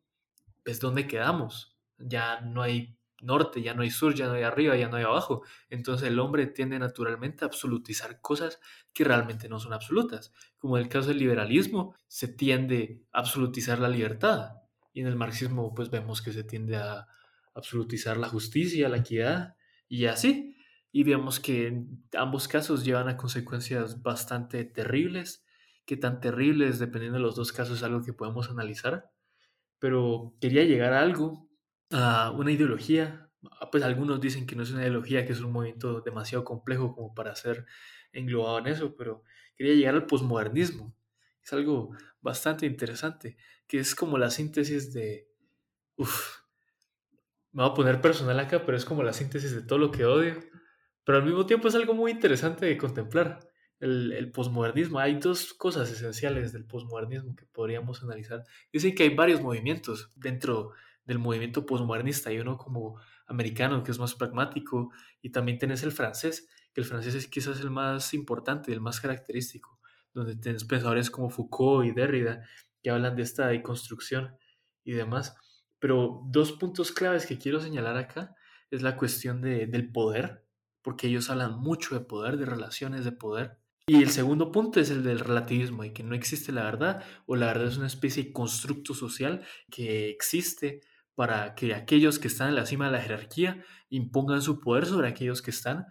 pues 0.64 0.80
¿dónde 0.80 1.08
quedamos? 1.08 1.73
Ya 1.98 2.42
no 2.42 2.62
hay 2.62 2.98
norte, 3.24 3.62
ya 3.62 3.74
no 3.74 3.82
hay 3.82 3.90
sur, 3.90 4.14
ya 4.14 4.28
no 4.28 4.34
hay 4.34 4.44
arriba, 4.44 4.76
ya 4.76 4.90
no 4.90 4.98
hay 4.98 5.04
abajo. 5.04 5.44
Entonces 5.70 6.08
el 6.08 6.20
hombre 6.20 6.48
tiende 6.48 6.78
naturalmente 6.78 7.44
a 7.44 7.48
absolutizar 7.48 8.22
cosas 8.22 8.60
que 8.94 9.04
realmente 9.04 9.50
no 9.50 9.60
son 9.60 9.74
absolutas. 9.74 10.34
Como 10.58 10.78
en 10.78 10.84
el 10.84 10.90
caso 10.90 11.10
del 11.10 11.20
liberalismo, 11.20 11.96
se 12.08 12.28
tiende 12.28 13.02
a 13.12 13.20
absolutizar 13.20 13.80
la 13.80 13.90
libertad. 13.90 14.52
Y 14.94 15.02
en 15.02 15.08
el 15.08 15.16
marxismo, 15.16 15.74
pues 15.74 15.90
vemos 15.90 16.22
que 16.22 16.34
se 16.34 16.44
tiende 16.44 16.76
a 16.78 17.08
absolutizar 17.56 18.18
la 18.18 18.30
justicia, 18.30 18.90
la 18.90 18.98
equidad 18.98 19.56
y 19.88 20.06
así. 20.06 20.56
Y 20.92 21.04
vemos 21.04 21.40
que 21.40 21.68
en 21.68 22.04
ambos 22.16 22.48
casos 22.48 22.86
llevan 22.86 23.10
a 23.10 23.18
consecuencias 23.18 24.04
bastante 24.04 24.64
terribles, 24.66 25.44
que 25.86 25.98
tan 25.98 26.20
terribles, 26.22 26.78
dependiendo 26.80 27.18
de 27.18 27.24
los 27.24 27.36
dos 27.36 27.52
casos, 27.52 27.78
es 27.78 27.84
algo 27.84 28.04
que 28.04 28.14
podemos 28.14 28.50
analizar. 28.50 29.10
Pero 29.80 30.36
quería 30.40 30.64
llegar 30.64 30.94
a 30.94 31.02
algo 31.02 31.50
una 31.94 32.52
ideología. 32.52 33.30
Ah, 33.60 33.70
pues 33.72 33.84
algunos 33.84 34.22
dicen 34.22 34.46
que 34.46 34.56
no 34.56 34.64
es 34.64 34.72
una 34.72 34.82
ideología, 34.82 35.26
que 35.26 35.34
es 35.34 35.42
un 35.42 35.52
movimiento 35.52 36.02
demasiado 36.02 36.44
complejo 36.44 36.96
como 36.96 37.14
para 37.14 37.36
ser 37.36 37.66
englobado 38.12 38.60
en 38.60 38.68
eso, 38.68 38.96
pero 38.96 39.24
quería 39.56 39.74
llegar 39.74 39.96
al 39.96 40.06
posmodernismo. 40.06 40.96
Es 41.42 41.52
algo 41.54 41.96
bastante 42.22 42.66
interesante, 42.66 43.38
que 43.68 43.80
es 43.80 43.96
como 43.96 44.18
la 44.18 44.30
síntesis 44.30 44.94
de... 44.94 45.28
Uf, 45.98 46.38
me 47.52 47.64
voy 47.64 47.72
a 47.72 47.74
poner 47.74 48.02
personal 48.02 48.40
acá, 48.40 48.66
pero 48.66 48.78
es 48.78 48.86
como 48.86 49.04
la 49.04 49.14
síntesis 49.14 49.54
de 49.54 49.62
todo 49.62 49.78
lo 49.78 49.92
que 49.92 50.06
odio, 50.06 50.36
pero 51.04 51.18
al 51.18 51.26
mismo 51.26 51.46
tiempo 51.46 51.68
es 51.68 51.76
algo 51.76 51.94
muy 51.94 52.12
interesante 52.12 52.66
de 52.66 52.78
contemplar. 52.78 53.40
El, 53.80 54.14
el 54.14 54.32
posmodernismo, 54.32 55.00
hay 55.00 55.16
dos 55.16 55.54
cosas 55.54 55.92
esenciales 55.92 56.54
del 56.54 56.66
posmodernismo 56.66 57.36
que 57.36 57.46
podríamos 57.46 58.02
analizar. 58.02 58.46
Dicen 58.72 58.96
que 58.96 59.04
hay 59.04 59.14
varios 59.14 59.42
movimientos 59.42 60.10
dentro 60.16 60.72
del 61.06 61.20
movimiento 61.20 61.66
posmodernista. 61.66 62.30
Hay 62.30 62.40
uno 62.40 62.58
como 62.58 63.00
americano 63.28 63.84
que 63.84 63.92
es 63.92 64.00
más 64.00 64.16
pragmático 64.16 64.92
y 65.22 65.32
también 65.32 65.58
tenés 65.58 65.84
el 65.84 65.92
francés, 65.92 66.48
que 66.74 66.82
el 66.82 66.88
francés 66.88 67.16
es 67.16 67.28
quizás 67.28 67.60
el 67.60 67.72
más 67.72 68.14
importante, 68.14 68.72
el 68.72 68.82
más 68.82 69.00
característico, 69.00 69.80
donde 70.14 70.36
tenés 70.36 70.66
pensadores 70.66 71.10
como 71.10 71.30
Foucault 71.30 71.86
y 71.88 71.92
Derrida 71.92 72.44
que 72.82 72.90
hablan 72.90 73.16
de 73.16 73.24
esta 73.24 73.48
deconstrucción 73.48 74.36
y 74.84 74.92
demás. 74.92 75.36
Pero 75.80 76.22
dos 76.28 76.52
puntos 76.54 76.92
claves 76.92 77.26
que 77.26 77.38
quiero 77.38 77.60
señalar 77.60 77.98
acá 77.98 78.36
es 78.70 78.82
la 78.82 78.98
cuestión 78.98 79.42
de, 79.42 79.68
del 79.68 79.92
poder, 79.92 80.46
porque 80.82 81.08
ellos 81.08 81.30
hablan 81.30 81.60
mucho 81.60 81.96
de 81.96 82.06
poder, 82.06 82.38
de 82.38 82.46
relaciones 82.46 83.06
de 83.06 83.12
poder. 83.12 83.58
Y 83.86 84.02
el 84.02 84.10
segundo 84.10 84.52
punto 84.52 84.80
es 84.80 84.90
el 84.90 85.04
del 85.04 85.20
relativismo, 85.20 85.84
de 85.84 85.94
que 85.94 86.04
no 86.04 86.16
existe 86.16 86.52
la 86.52 86.64
verdad 86.64 87.04
o 87.26 87.36
la 87.36 87.48
verdad 87.48 87.68
es 87.68 87.78
una 87.78 87.88
especie 87.88 88.24
de 88.24 88.32
constructo 88.32 88.94
social 88.94 89.44
que 89.70 90.10
existe 90.10 90.82
para 91.16 91.56
que 91.56 91.74
aquellos 91.74 92.20
que 92.20 92.28
están 92.28 92.50
en 92.50 92.56
la 92.56 92.66
cima 92.66 92.86
de 92.86 92.94
la 92.94 93.02
jerarquía 93.02 93.64
impongan 93.90 94.42
su 94.42 94.60
poder 94.60 94.86
sobre 94.86 95.08
aquellos 95.08 95.42
que 95.42 95.52
están 95.52 95.86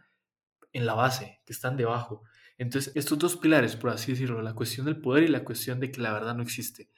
en 0.72 0.86
la 0.86 0.94
base, 0.94 1.40
que 1.46 1.52
están 1.52 1.76
debajo. 1.76 2.22
Entonces, 2.58 2.92
estos 2.96 3.18
dos 3.18 3.36
pilares, 3.36 3.76
por 3.76 3.90
así 3.90 4.12
decirlo, 4.12 4.42
la 4.42 4.54
cuestión 4.54 4.86
del 4.86 5.00
poder 5.00 5.24
y 5.24 5.28
la 5.28 5.44
cuestión 5.44 5.80
de 5.80 5.90
que 5.90 6.00
la 6.00 6.12
verdad 6.12 6.34
no 6.34 6.42
existe. 6.42 6.90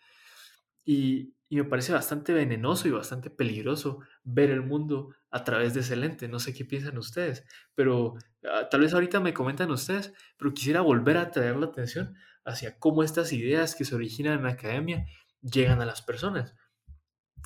Y, 0.85 1.35
me 1.51 1.63
parece 1.63 1.93
bastante 1.93 2.33
venenoso 2.33 2.89
y 2.89 2.91
bastante 2.91 3.31
peligroso 3.31 4.01
ver 4.25 4.51
el 4.51 4.63
mundo 4.63 5.15
a 5.31 5.45
través 5.45 5.73
de 5.73 5.81
ese 5.81 5.95
lente. 5.95 6.27
No 6.27 6.41
sé 6.41 6.53
qué 6.53 6.65
piensan 6.65 6.99
ustedes, 6.99 7.45
pero 7.77 8.15
ah, 8.53 8.69
tal 8.69 8.81
vez 8.81 8.93
ahorita 8.93 9.21
me 9.21 9.33
comentan 9.33 9.71
ustedes, 9.71 10.13
pero 10.37 10.53
quisiera 10.53 10.81
volver 10.81 11.17
a 11.17 11.31
traer 11.31 11.57
la 11.57 11.67
atención 11.67 12.17
hacia 12.45 12.77
cómo 12.81 13.05
estas 13.05 13.33
ideas 13.33 13.77
que 13.77 13.85
se 13.85 13.95
originan 13.95 14.39
en 14.39 14.45
la 14.45 14.51
academia 14.51 15.07
llegan 15.43 15.81
a 15.81 15.87
las 15.87 16.03
personas. 16.03 16.57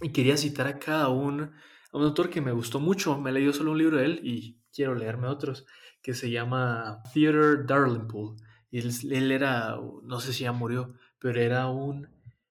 Y 0.01 0.11
quería 0.11 0.37
citar 0.37 0.67
acá 0.67 1.03
a 1.03 1.09
un, 1.09 1.43
a 1.43 1.97
un 1.97 2.05
autor 2.05 2.31
que 2.31 2.41
me 2.41 2.53
gustó 2.53 2.81
mucho, 2.81 3.19
me 3.19 3.31
he 3.31 3.33
leído 3.33 3.53
solo 3.53 3.73
un 3.73 3.79
libro 3.79 3.99
de 3.99 4.05
él 4.05 4.21
y 4.23 4.61
quiero 4.73 4.95
leerme 4.95 5.27
otros, 5.27 5.67
que 6.03 6.15
se 6.15 6.31
llama 6.31 7.03
Theodore 7.13 7.65
Darlingpool. 7.65 8.37
Y 8.71 8.79
él, 8.79 8.93
él 9.11 9.33
era, 9.33 9.77
no 10.03 10.21
sé 10.21 10.33
si 10.33 10.45
ya 10.45 10.53
murió, 10.53 10.95
pero 11.19 11.41
era 11.41 11.69
un 11.69 12.09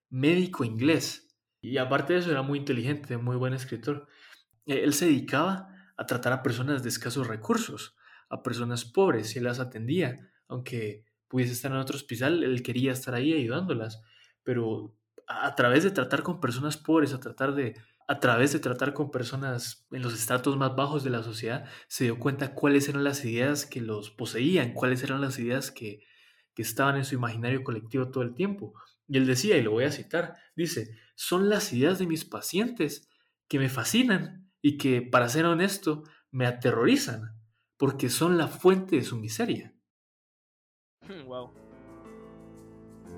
médico 0.09 0.63
inglés 0.63 1.27
y 1.61 1.77
aparte 1.77 2.13
de 2.13 2.19
eso, 2.19 2.31
era 2.31 2.41
muy 2.41 2.59
inteligente, 2.59 3.17
muy 3.17 3.35
buen 3.35 3.53
escritor. 3.53 4.07
E, 4.65 4.83
él 4.83 4.93
se 4.93 5.05
dedicaba 5.05 5.69
a 5.97 6.05
tratar 6.05 6.33
a 6.33 6.43
personas 6.43 6.83
de 6.83 6.89
escasos 6.89 7.27
recursos, 7.27 7.95
a 8.29 8.43
personas 8.43 8.85
pobres, 8.85 9.35
y 9.35 9.39
él 9.39 9.45
las 9.45 9.59
atendía. 9.59 10.31
Aunque 10.47 11.05
pudiese 11.27 11.53
estar 11.53 11.71
en 11.71 11.77
otro 11.77 11.97
hospital, 11.97 12.43
él 12.43 12.63
quería 12.63 12.91
estar 12.91 13.13
ahí 13.13 13.33
ayudándolas. 13.33 14.01
Pero 14.43 14.95
a 15.27 15.55
través 15.55 15.83
de 15.83 15.91
tratar 15.91 16.23
con 16.23 16.39
personas 16.39 16.77
pobres, 16.77 17.13
a 17.13 17.19
tratar 17.19 17.53
de 17.53 17.75
a 18.07 18.21
través 18.21 18.53
de 18.53 18.59
tratar 18.59 18.93
con 18.93 19.11
personas 19.11 19.85
en 19.91 20.01
los 20.01 20.13
estratos 20.13 20.55
más 20.55 20.75
bajos 20.75 21.03
de 21.03 21.09
la 21.09 21.23
sociedad, 21.23 21.65
se 21.89 22.05
dio 22.05 22.17
cuenta 22.17 22.53
cuáles 22.53 22.87
eran 22.87 23.03
las 23.03 23.25
ideas 23.25 23.65
que 23.65 23.81
los 23.81 24.11
poseían, 24.11 24.73
cuáles 24.73 25.03
eran 25.03 25.19
las 25.19 25.37
ideas 25.39 25.71
que, 25.71 26.03
que 26.53 26.61
estaban 26.61 26.95
en 26.95 27.03
su 27.03 27.15
imaginario 27.15 27.65
colectivo 27.65 28.09
todo 28.09 28.23
el 28.23 28.33
tiempo. 28.33 28.73
Y 29.09 29.17
él 29.17 29.27
decía, 29.27 29.57
y 29.57 29.61
lo 29.61 29.71
voy 29.71 29.83
a 29.83 29.91
citar, 29.91 30.37
dice, 30.55 30.97
son 31.15 31.49
las 31.49 31.73
ideas 31.73 31.99
de 31.99 32.07
mis 32.07 32.23
pacientes 32.23 33.09
que 33.49 33.59
me 33.59 33.67
fascinan 33.67 34.49
y 34.61 34.77
que, 34.77 35.01
para 35.01 35.27
ser 35.27 35.45
honesto, 35.45 36.03
me 36.31 36.45
aterrorizan, 36.45 37.37
porque 37.75 38.09
son 38.09 38.37
la 38.37 38.47
fuente 38.47 38.95
de 38.95 39.03
su 39.03 39.17
miseria. 39.17 39.73
Wow. 41.25 41.51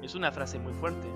Es 0.02 0.16
una 0.16 0.32
frase 0.32 0.60
muy 0.60 0.74
fuerte. 0.74 1.08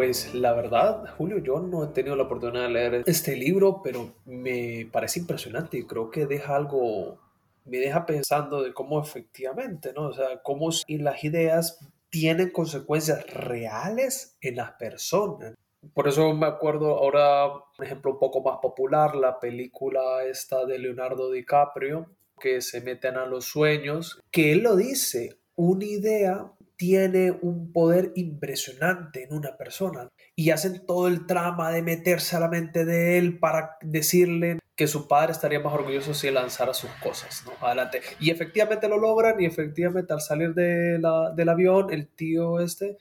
Pues 0.00 0.34
la 0.34 0.54
verdad, 0.54 1.14
Julio, 1.18 1.40
yo 1.40 1.60
no 1.60 1.84
he 1.84 1.88
tenido 1.88 2.16
la 2.16 2.22
oportunidad 2.22 2.62
de 2.62 2.70
leer 2.70 3.02
este 3.04 3.36
libro, 3.36 3.82
pero 3.84 4.14
me 4.24 4.88
parece 4.90 5.20
impresionante 5.20 5.76
y 5.76 5.86
creo 5.86 6.10
que 6.10 6.24
deja 6.24 6.56
algo, 6.56 7.18
me 7.66 7.76
deja 7.76 8.06
pensando 8.06 8.62
de 8.62 8.72
cómo 8.72 8.98
efectivamente, 8.98 9.92
¿no? 9.92 10.06
O 10.06 10.12
sea, 10.14 10.40
cómo 10.42 10.72
si 10.72 10.96
las 10.96 11.22
ideas 11.22 11.86
tienen 12.08 12.48
consecuencias 12.48 13.26
reales 13.30 14.38
en 14.40 14.56
las 14.56 14.72
personas. 14.72 15.52
Por 15.92 16.08
eso 16.08 16.32
me 16.32 16.46
acuerdo 16.46 16.96
ahora, 16.96 17.48
un 17.48 17.84
ejemplo 17.84 18.12
un 18.12 18.18
poco 18.18 18.40
más 18.40 18.56
popular, 18.62 19.14
la 19.14 19.38
película 19.38 20.24
esta 20.24 20.64
de 20.64 20.78
Leonardo 20.78 21.30
DiCaprio, 21.30 22.06
que 22.40 22.62
se 22.62 22.80
meten 22.80 23.18
a 23.18 23.26
los 23.26 23.44
sueños, 23.44 24.18
que 24.30 24.52
él 24.52 24.62
lo 24.62 24.76
dice, 24.76 25.40
una 25.56 25.84
idea 25.84 26.50
tiene 26.80 27.30
un 27.42 27.74
poder 27.74 28.10
impresionante 28.14 29.24
en 29.24 29.34
una 29.34 29.58
persona 29.58 30.08
y 30.34 30.48
hacen 30.48 30.86
todo 30.86 31.08
el 31.08 31.26
trama 31.26 31.70
de 31.70 31.82
meterse 31.82 32.36
a 32.36 32.40
la 32.40 32.48
mente 32.48 32.86
de 32.86 33.18
él 33.18 33.38
para 33.38 33.76
decirle 33.82 34.58
que 34.74 34.86
su 34.86 35.06
padre 35.06 35.32
estaría 35.32 35.60
más 35.60 35.74
orgulloso 35.74 36.14
si 36.14 36.30
lanzara 36.30 36.72
sus 36.72 36.88
cosas 37.02 37.44
¿no? 37.44 37.52
adelante. 37.66 38.00
Y 38.18 38.30
efectivamente 38.30 38.88
lo 38.88 38.96
logran 38.96 39.38
y 39.42 39.44
efectivamente 39.44 40.14
al 40.14 40.22
salir 40.22 40.54
de 40.54 40.98
del 41.36 41.48
avión, 41.50 41.92
el 41.92 42.08
tío 42.08 42.60
este, 42.60 42.96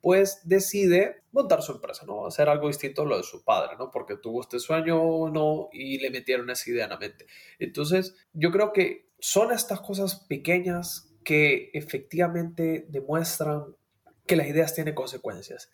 pues 0.00 0.40
decide 0.44 1.16
montar 1.30 1.60
su 1.60 1.72
empresa, 1.72 2.06
¿no? 2.06 2.26
Hacer 2.26 2.48
algo 2.48 2.68
distinto 2.68 3.02
a 3.02 3.04
lo 3.04 3.18
de 3.18 3.24
su 3.24 3.44
padre, 3.44 3.76
¿no? 3.78 3.90
Porque 3.90 4.16
tuvo 4.16 4.40
este 4.40 4.58
sueño, 4.58 5.28
¿no? 5.28 5.68
Y 5.70 5.98
le 5.98 6.08
metieron 6.08 6.48
esa 6.48 6.70
idea 6.70 6.84
en 6.84 6.90
la 6.90 6.98
mente. 6.98 7.26
Entonces, 7.58 8.16
yo 8.32 8.50
creo 8.50 8.72
que 8.72 9.10
son 9.18 9.52
estas 9.52 9.82
cosas 9.82 10.24
pequeñas 10.30 11.07
que 11.28 11.70
efectivamente 11.74 12.86
demuestran 12.88 13.76
que 14.24 14.34
las 14.34 14.46
ideas 14.46 14.74
tienen 14.74 14.94
consecuencias. 14.94 15.70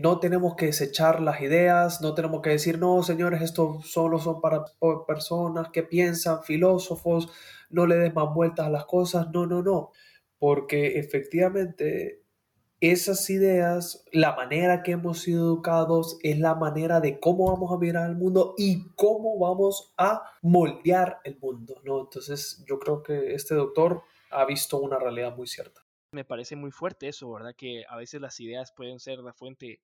No 0.00 0.18
tenemos 0.18 0.56
que 0.56 0.64
desechar 0.64 1.20
las 1.20 1.42
ideas, 1.42 2.00
no 2.00 2.14
tenemos 2.14 2.40
que 2.40 2.48
decir, 2.48 2.78
no, 2.78 3.02
señores, 3.02 3.42
esto 3.42 3.82
solo 3.82 4.18
son 4.18 4.40
para 4.40 4.64
personas 5.06 5.68
que 5.74 5.82
piensan, 5.82 6.42
filósofos, 6.42 7.28
no 7.68 7.84
le 7.84 7.96
des 7.96 8.14
más 8.14 8.32
vueltas 8.32 8.66
a 8.66 8.70
las 8.70 8.86
cosas, 8.86 9.26
no, 9.30 9.44
no, 9.44 9.62
no, 9.62 9.90
porque 10.38 10.98
efectivamente 10.98 12.22
esas 12.80 13.28
ideas, 13.28 14.06
la 14.10 14.34
manera 14.34 14.82
que 14.82 14.92
hemos 14.92 15.18
sido 15.18 15.48
educados 15.48 16.16
es 16.22 16.38
la 16.38 16.54
manera 16.54 17.00
de 17.00 17.20
cómo 17.20 17.52
vamos 17.52 17.70
a 17.72 17.78
mirar 17.78 18.04
al 18.04 18.16
mundo 18.16 18.54
y 18.56 18.88
cómo 18.94 19.38
vamos 19.38 19.92
a 19.98 20.22
moldear 20.40 21.18
el 21.24 21.38
mundo, 21.38 21.74
¿no? 21.84 22.00
Entonces 22.00 22.64
yo 22.66 22.78
creo 22.78 23.02
que 23.02 23.34
este 23.34 23.54
doctor 23.54 24.02
ha 24.32 24.44
visto 24.44 24.78
una 24.78 24.98
realidad 24.98 25.34
muy 25.36 25.46
cierta. 25.46 25.82
Me 26.12 26.24
parece 26.24 26.56
muy 26.56 26.70
fuerte 26.70 27.08
eso, 27.08 27.30
¿verdad? 27.32 27.54
Que 27.56 27.84
a 27.88 27.96
veces 27.96 28.20
las 28.20 28.38
ideas 28.40 28.72
pueden 28.72 29.00
ser 29.00 29.18
la 29.20 29.32
fuente 29.32 29.80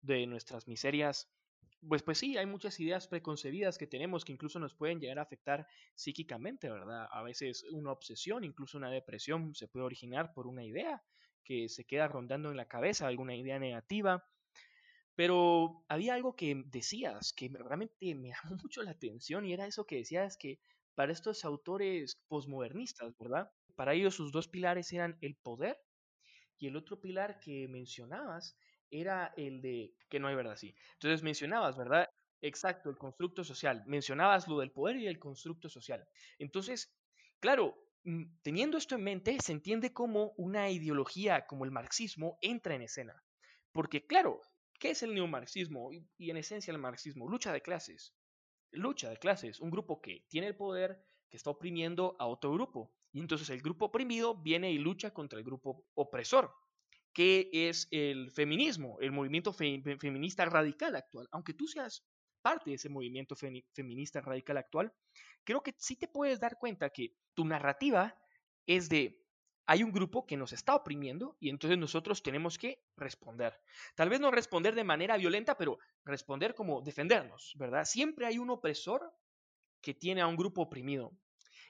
de 0.00 0.26
nuestras 0.26 0.68
miserias. 0.68 1.30
Pues, 1.86 2.02
pues 2.02 2.18
sí, 2.18 2.36
hay 2.36 2.46
muchas 2.46 2.78
ideas 2.78 3.08
preconcebidas 3.08 3.78
que 3.78 3.88
tenemos 3.88 4.24
que 4.24 4.32
incluso 4.32 4.58
nos 4.60 4.74
pueden 4.74 5.00
llegar 5.00 5.18
a 5.18 5.22
afectar 5.22 5.66
psíquicamente, 5.94 6.70
¿verdad? 6.70 7.08
A 7.10 7.22
veces 7.22 7.64
una 7.72 7.90
obsesión, 7.92 8.44
incluso 8.44 8.78
una 8.78 8.90
depresión 8.90 9.54
se 9.54 9.68
puede 9.68 9.86
originar 9.86 10.32
por 10.32 10.46
una 10.46 10.64
idea 10.64 11.02
que 11.44 11.68
se 11.68 11.84
queda 11.84 12.06
rondando 12.08 12.50
en 12.50 12.56
la 12.56 12.68
cabeza, 12.68 13.08
alguna 13.08 13.34
idea 13.34 13.58
negativa. 13.58 14.24
Pero 15.14 15.84
había 15.88 16.14
algo 16.14 16.36
que 16.36 16.62
decías 16.66 17.32
que 17.32 17.48
realmente 17.52 18.14
me 18.14 18.28
llamó 18.52 18.56
mucho 18.62 18.82
la 18.82 18.92
atención 18.92 19.44
y 19.46 19.52
era 19.52 19.66
eso 19.66 19.86
que 19.86 19.96
decías 19.96 20.36
que 20.36 20.60
para 20.94 21.12
estos 21.12 21.44
autores 21.44 22.22
posmodernistas, 22.28 23.16
¿verdad? 23.18 23.50
Para 23.74 23.94
ellos 23.94 24.14
sus 24.14 24.32
dos 24.32 24.48
pilares 24.48 24.92
eran 24.92 25.18
el 25.20 25.36
poder 25.36 25.78
y 26.58 26.66
el 26.68 26.76
otro 26.76 27.00
pilar 27.00 27.38
que 27.40 27.68
mencionabas 27.68 28.56
era 28.90 29.32
el 29.36 29.60
de 29.62 29.94
que 30.08 30.20
no 30.20 30.28
hay 30.28 30.34
verdad, 30.34 30.56
sí. 30.56 30.74
Entonces 30.94 31.22
mencionabas, 31.22 31.76
¿verdad? 31.76 32.08
Exacto, 32.42 32.90
el 32.90 32.96
constructo 32.96 33.44
social. 33.44 33.82
Mencionabas 33.86 34.48
lo 34.48 34.58
del 34.58 34.70
poder 34.72 34.96
y 34.96 35.06
el 35.06 35.18
constructo 35.18 35.68
social. 35.68 36.04
Entonces, 36.38 36.92
claro, 37.40 37.76
mm, 38.04 38.24
teniendo 38.42 38.76
esto 38.78 38.96
en 38.96 39.04
mente, 39.04 39.38
se 39.40 39.52
entiende 39.52 39.92
cómo 39.92 40.32
una 40.36 40.70
ideología 40.70 41.46
como 41.46 41.64
el 41.64 41.70
marxismo 41.70 42.38
entra 42.42 42.74
en 42.74 42.82
escena. 42.82 43.22
Porque, 43.72 44.06
claro, 44.06 44.40
¿qué 44.78 44.90
es 44.90 45.02
el 45.02 45.14
neomarxismo? 45.14 45.90
Y 46.18 46.30
en 46.30 46.36
esencia 46.36 46.72
el 46.72 46.78
marxismo, 46.78 47.28
lucha 47.28 47.52
de 47.52 47.62
clases 47.62 48.14
lucha 48.72 49.10
de 49.10 49.18
clases, 49.18 49.60
un 49.60 49.70
grupo 49.70 50.00
que 50.00 50.24
tiene 50.28 50.48
el 50.48 50.56
poder, 50.56 51.04
que 51.30 51.36
está 51.36 51.50
oprimiendo 51.50 52.16
a 52.18 52.26
otro 52.26 52.52
grupo. 52.52 52.92
Y 53.12 53.20
entonces 53.20 53.50
el 53.50 53.60
grupo 53.60 53.86
oprimido 53.86 54.34
viene 54.34 54.72
y 54.72 54.78
lucha 54.78 55.12
contra 55.12 55.38
el 55.38 55.44
grupo 55.44 55.84
opresor, 55.94 56.54
que 57.12 57.50
es 57.52 57.88
el 57.90 58.30
feminismo, 58.30 58.98
el 59.00 59.12
movimiento 59.12 59.52
feminista 59.52 60.44
radical 60.46 60.96
actual. 60.96 61.28
Aunque 61.30 61.54
tú 61.54 61.66
seas 61.66 62.04
parte 62.40 62.70
de 62.70 62.76
ese 62.76 62.88
movimiento 62.88 63.36
feminista 63.36 64.20
radical 64.20 64.56
actual, 64.56 64.92
creo 65.44 65.62
que 65.62 65.74
sí 65.78 65.96
te 65.96 66.08
puedes 66.08 66.40
dar 66.40 66.58
cuenta 66.58 66.90
que 66.90 67.14
tu 67.34 67.44
narrativa 67.44 68.16
es 68.66 68.88
de 68.88 69.22
hay 69.66 69.84
un 69.84 69.92
grupo 69.92 70.26
que 70.26 70.36
nos 70.36 70.52
está 70.52 70.74
oprimiendo 70.74 71.36
y 71.38 71.48
entonces 71.48 71.78
nosotros 71.78 72.22
tenemos 72.22 72.58
que 72.58 72.82
responder. 72.96 73.60
Tal 73.94 74.08
vez 74.08 74.20
no 74.20 74.30
responder 74.30 74.74
de 74.74 74.82
manera 74.82 75.16
violenta, 75.16 75.56
pero 75.56 75.78
responder 76.04 76.54
como 76.54 76.82
defendernos, 76.82 77.54
¿verdad? 77.56 77.84
Siempre 77.84 78.26
hay 78.26 78.38
un 78.38 78.50
opresor 78.50 79.14
que 79.80 79.94
tiene 79.94 80.20
a 80.20 80.26
un 80.26 80.36
grupo 80.36 80.62
oprimido. 80.62 81.12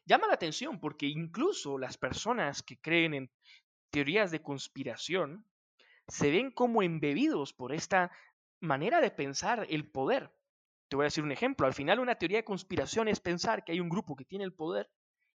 Llama 0.04 0.26
la 0.26 0.34
atención 0.34 0.80
porque 0.80 1.06
incluso 1.06 1.78
las 1.78 1.96
personas 1.96 2.62
que 2.62 2.80
creen 2.80 3.14
en 3.14 3.30
teorías 3.90 4.30
de 4.30 4.42
conspiración 4.42 5.46
se 6.08 6.30
ven 6.30 6.50
como 6.50 6.82
embebidos 6.82 7.52
por 7.52 7.72
esta 7.72 8.10
manera 8.60 9.00
de 9.00 9.10
pensar 9.10 9.66
el 9.70 9.88
poder. 9.90 10.34
Te 10.88 10.96
voy 10.96 11.04
a 11.04 11.06
decir 11.06 11.24
un 11.24 11.32
ejemplo. 11.32 11.66
Al 11.66 11.74
final 11.74 12.00
una 12.00 12.16
teoría 12.16 12.38
de 12.38 12.44
conspiración 12.44 13.08
es 13.08 13.20
pensar 13.20 13.64
que 13.64 13.72
hay 13.72 13.80
un 13.80 13.88
grupo 13.88 14.16
que 14.16 14.24
tiene 14.24 14.44
el 14.44 14.52
poder, 14.52 14.90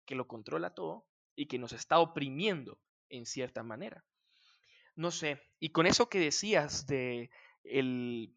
que 0.04 0.14
lo 0.14 0.26
controla 0.26 0.74
todo 0.74 1.06
y 1.34 1.46
que 1.46 1.58
nos 1.58 1.72
está 1.72 1.98
oprimiendo 1.98 2.80
en 3.08 3.26
cierta 3.26 3.62
manera. 3.62 4.04
No 4.96 5.10
sé, 5.10 5.42
y 5.60 5.70
con 5.70 5.86
eso 5.86 6.08
que 6.08 6.18
decías 6.18 6.86
de 6.86 7.30
el, 7.62 8.34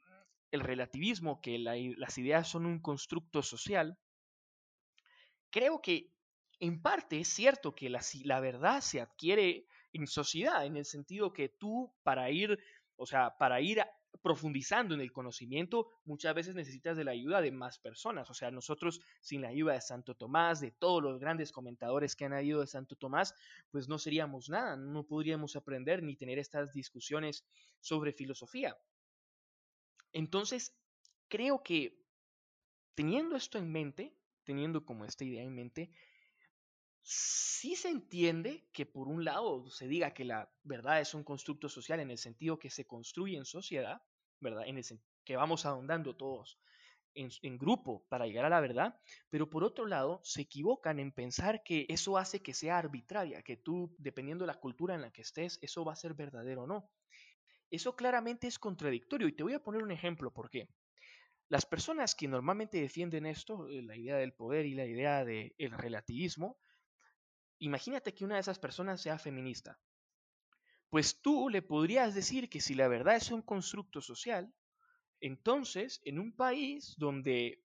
relativismo, 0.52 1.42
que 1.42 1.58
las 1.58 2.18
ideas 2.18 2.48
son 2.48 2.66
un 2.66 2.82
constructo 2.82 3.42
social, 3.42 3.98
creo 5.50 5.82
que 5.82 6.12
en 6.60 6.82
parte 6.82 7.20
es 7.20 7.28
cierto 7.28 7.74
que 7.74 7.90
la, 7.90 8.02
la 8.24 8.40
verdad 8.40 8.82
se 8.82 9.02
adquiere 9.02 9.68
en 9.94 10.08
sociedad, 10.08 10.66
en 10.66 10.78
el 10.78 10.86
sentido 10.86 11.34
que 11.34 11.50
tú 11.50 11.92
para 12.04 12.30
ir, 12.30 12.60
o 12.96 13.06
sea, 13.06 13.38
para 13.38 13.62
ir 13.62 13.82
profundizando 14.22 14.94
en 14.96 15.02
el 15.02 15.12
conocimiento, 15.12 15.88
muchas 16.04 16.34
veces 16.36 16.56
necesitas 16.56 16.98
de 16.98 17.04
la 17.04 17.12
ayuda 17.12 17.42
de 17.42 17.52
más 17.52 17.80
personas. 17.80 18.30
O 18.30 18.34
sea, 18.34 18.52
nosotros 18.52 19.00
sin 19.22 19.42
la 19.42 19.50
ayuda 19.50 19.74
de 19.74 19.82
Santo 19.82 20.16
Tomás, 20.16 20.60
de 20.60 20.72
todos 20.72 21.02
los 21.02 21.20
grandes 21.20 21.52
comentadores 21.52 22.16
que 22.16 22.26
han 22.26 22.44
ido 22.44 22.60
de 22.60 22.68
Santo 22.68 22.96
Tomás, 22.96 23.34
pues 23.72 23.88
no 23.88 23.98
seríamos 23.98 24.50
nada, 24.50 24.76
no 24.76 25.04
podríamos 25.04 25.56
aprender 25.56 26.04
ni 26.04 26.16
tener 26.16 26.40
estas 26.40 26.74
discusiones 26.74 27.46
sobre 27.80 28.12
filosofía. 28.12 28.78
Entonces, 30.12 30.76
creo 31.28 31.64
que 31.64 32.04
teniendo 32.96 33.36
esto 33.36 33.58
en 33.58 33.72
mente, 33.72 34.14
teniendo 34.44 34.84
como 34.84 35.06
esta 35.06 35.24
idea 35.24 35.44
en 35.44 35.56
mente, 35.56 35.92
sí 37.02 37.76
se 37.76 37.90
entiende 37.90 38.68
que 38.72 38.86
por 38.86 39.08
un 39.08 39.24
lado 39.24 39.70
se 39.70 39.88
diga 39.88 40.14
que 40.14 40.26
la 40.26 40.52
verdad 40.64 41.02
es 41.02 41.14
un 41.14 41.24
constructo 41.24 41.70
social 41.70 42.00
en 42.00 42.12
el 42.12 42.18
sentido 42.18 42.60
que 42.60 42.70
se 42.70 42.86
construye 42.86 43.38
en 43.38 43.46
sociedad, 43.46 44.02
¿verdad? 44.40 44.68
En 44.68 44.78
el 44.78 44.84
que 45.24 45.36
vamos 45.36 45.66
ahondando 45.66 46.16
todos 46.16 46.60
en, 47.14 47.58
grupo 47.58 48.06
para 48.08 48.26
llegar 48.28 48.46
a 48.46 48.50
la 48.50 48.62
verdad, 48.62 49.00
pero 49.30 49.50
por 49.50 49.64
otro 49.64 49.86
lado 49.86 50.22
se 50.24 50.42
equivocan 50.42 51.00
en 51.00 51.12
pensar 51.12 51.64
que 51.64 51.86
eso 51.90 52.18
hace 52.18 52.42
que 52.42 52.54
sea 52.54 52.78
arbitraria, 52.78 53.42
que 53.42 53.58
tú, 53.58 53.96
dependiendo 53.98 54.44
de 54.44 54.48
la 54.48 54.60
cultura 54.60 54.96
en 54.96 55.02
la 55.02 55.12
que 55.12 55.22
estés, 55.22 55.60
eso 55.62 55.84
va 55.84 55.94
a 55.94 55.98
ser 55.98 56.14
verdadero 56.14 56.64
o 56.64 56.68
no. 56.68 56.90
Eso 57.70 57.96
claramente 57.96 58.48
es 58.48 58.58
contradictorio 58.58 59.28
y 59.28 59.36
te 59.36 59.44
voy 59.44 59.54
a 59.54 59.64
poner 59.64 59.84
un 59.84 59.92
ejemplo 59.92 60.32
por 60.32 60.50
qué. 60.50 60.70
Las 61.50 61.66
personas 61.66 62.16
que 62.16 62.28
normalmente 62.28 62.80
defienden 62.80 63.26
esto, 63.26 63.68
eh, 63.70 63.82
la 63.82 63.98
idea 63.98 64.18
del 64.18 64.34
poder 64.34 64.66
y 64.66 64.76
la 64.76 64.86
idea 64.86 65.26
del 65.26 65.54
relativismo, 65.58 66.60
Imagínate 67.60 68.14
que 68.14 68.26
una 68.26 68.36
de 68.36 68.42
esas 68.42 68.60
personas 68.60 69.02
sea 69.02 69.20
feminista. 69.20 69.80
Pues 70.90 71.22
tú 71.22 71.50
le 71.50 71.62
podrías 71.62 72.16
decir 72.16 72.50
que 72.50 72.62
si 72.62 72.74
la 72.74 72.88
verdad 72.88 73.16
es 73.16 73.32
un 73.32 73.42
constructo 73.42 74.02
social, 74.02 74.54
entonces 75.20 76.02
en 76.04 76.20
un 76.20 76.36
país 76.36 76.96
donde 76.98 77.64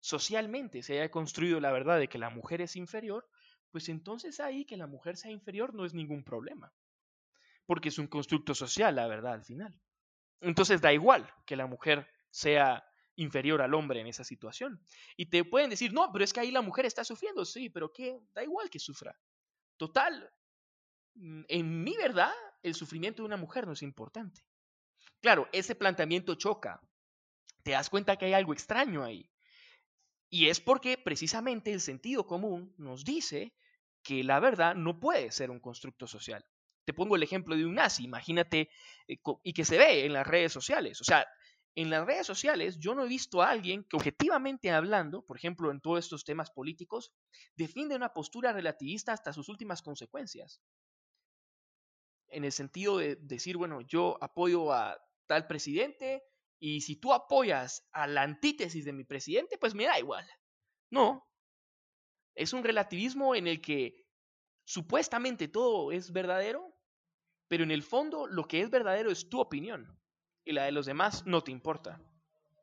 socialmente 0.00 0.82
se 0.82 0.94
haya 0.94 1.10
construido 1.10 1.60
la 1.60 1.72
verdad 1.72 1.98
de 1.98 2.08
que 2.08 2.18
la 2.18 2.30
mujer 2.30 2.60
es 2.60 2.76
inferior, 2.76 3.28
pues 3.70 3.88
entonces 3.88 4.40
ahí 4.40 4.64
que 4.64 4.76
la 4.76 4.86
mujer 4.86 5.16
sea 5.16 5.30
inferior 5.30 5.74
no 5.74 5.84
es 5.84 5.94
ningún 5.94 6.24
problema. 6.24 6.72
Porque 7.66 7.88
es 7.90 7.98
un 7.98 8.08
constructo 8.08 8.54
social, 8.54 8.96
la 8.96 9.06
verdad, 9.06 9.34
al 9.34 9.44
final. 9.44 9.80
Entonces 10.40 10.80
da 10.80 10.92
igual 10.92 11.32
que 11.46 11.56
la 11.56 11.66
mujer 11.66 12.08
sea 12.30 12.84
inferior 13.16 13.62
al 13.62 13.74
hombre 13.74 14.00
en 14.00 14.06
esa 14.06 14.24
situación. 14.24 14.82
Y 15.16 15.26
te 15.26 15.44
pueden 15.44 15.70
decir, 15.70 15.92
no, 15.92 16.10
pero 16.12 16.24
es 16.24 16.32
que 16.32 16.40
ahí 16.40 16.50
la 16.50 16.62
mujer 16.62 16.86
está 16.86 17.04
sufriendo, 17.04 17.44
sí, 17.44 17.68
pero 17.68 17.92
¿qué? 17.92 18.20
Da 18.34 18.42
igual 18.42 18.70
que 18.70 18.78
sufra. 18.78 19.18
Total, 19.76 20.30
mm, 21.14 21.42
en 21.48 21.84
mi 21.84 21.96
verdad, 21.96 22.32
el 22.62 22.74
sufrimiento 22.74 23.22
de 23.22 23.26
una 23.26 23.36
mujer 23.36 23.66
no 23.66 23.72
es 23.72 23.82
importante. 23.82 24.42
Claro, 25.20 25.48
ese 25.52 25.74
planteamiento 25.74 26.34
choca. 26.34 26.80
Te 27.62 27.72
das 27.72 27.90
cuenta 27.90 28.16
que 28.16 28.26
hay 28.26 28.32
algo 28.32 28.52
extraño 28.52 29.04
ahí. 29.04 29.30
Y 30.30 30.48
es 30.48 30.60
porque 30.60 30.96
precisamente 30.96 31.72
el 31.72 31.80
sentido 31.80 32.26
común 32.26 32.74
nos 32.78 33.04
dice 33.04 33.54
que 34.02 34.24
la 34.24 34.40
verdad 34.40 34.74
no 34.74 35.00
puede 35.00 35.30
ser 35.32 35.50
un 35.50 35.60
constructo 35.60 36.06
social. 36.06 36.44
Te 36.84 36.94
pongo 36.94 37.16
el 37.16 37.22
ejemplo 37.22 37.56
de 37.56 37.66
un 37.66 37.74
nazi, 37.74 38.04
imagínate, 38.04 38.70
eh, 39.08 39.18
y 39.42 39.52
que 39.52 39.64
se 39.64 39.76
ve 39.76 40.06
en 40.06 40.12
las 40.12 40.26
redes 40.26 40.52
sociales. 40.52 41.00
O 41.00 41.04
sea, 41.04 41.26
en 41.76 41.90
las 41.90 42.04
redes 42.04 42.26
sociales 42.26 42.78
yo 42.78 42.94
no 42.94 43.04
he 43.04 43.08
visto 43.08 43.42
a 43.42 43.50
alguien 43.50 43.84
que 43.84 43.96
objetivamente 43.96 44.70
hablando, 44.70 45.24
por 45.24 45.36
ejemplo, 45.36 45.70
en 45.70 45.80
todos 45.80 46.00
estos 46.00 46.24
temas 46.24 46.50
políticos, 46.50 47.12
defiende 47.56 47.94
una 47.94 48.12
postura 48.12 48.52
relativista 48.52 49.12
hasta 49.12 49.32
sus 49.32 49.48
últimas 49.48 49.82
consecuencias. 49.82 50.60
En 52.28 52.44
el 52.44 52.52
sentido 52.52 52.98
de 52.98 53.16
decir, 53.16 53.56
bueno, 53.56 53.80
yo 53.82 54.18
apoyo 54.20 54.72
a 54.72 55.00
tal 55.26 55.46
presidente 55.46 56.22
y 56.58 56.80
si 56.82 56.96
tú 56.96 57.12
apoyas 57.12 57.88
a 57.92 58.06
la 58.06 58.22
antítesis 58.22 58.84
de 58.84 58.92
mi 58.92 59.04
presidente, 59.04 59.56
pues 59.58 59.74
me 59.74 59.84
da 59.84 59.98
igual. 59.98 60.28
No. 60.90 61.26
Es 62.34 62.52
un 62.52 62.64
relativismo 62.64 63.34
en 63.34 63.46
el 63.46 63.60
que 63.60 64.06
supuestamente 64.64 65.48
todo 65.48 65.92
es 65.92 66.12
verdadero, 66.12 66.76
pero 67.48 67.64
en 67.64 67.70
el 67.70 67.82
fondo 67.82 68.26
lo 68.26 68.44
que 68.46 68.60
es 68.60 68.70
verdadero 68.70 69.10
es 69.10 69.28
tu 69.28 69.40
opinión 69.40 69.99
y 70.44 70.52
la 70.52 70.64
de 70.64 70.72
los 70.72 70.86
demás 70.86 71.26
no 71.26 71.42
te 71.42 71.50
importa. 71.50 72.00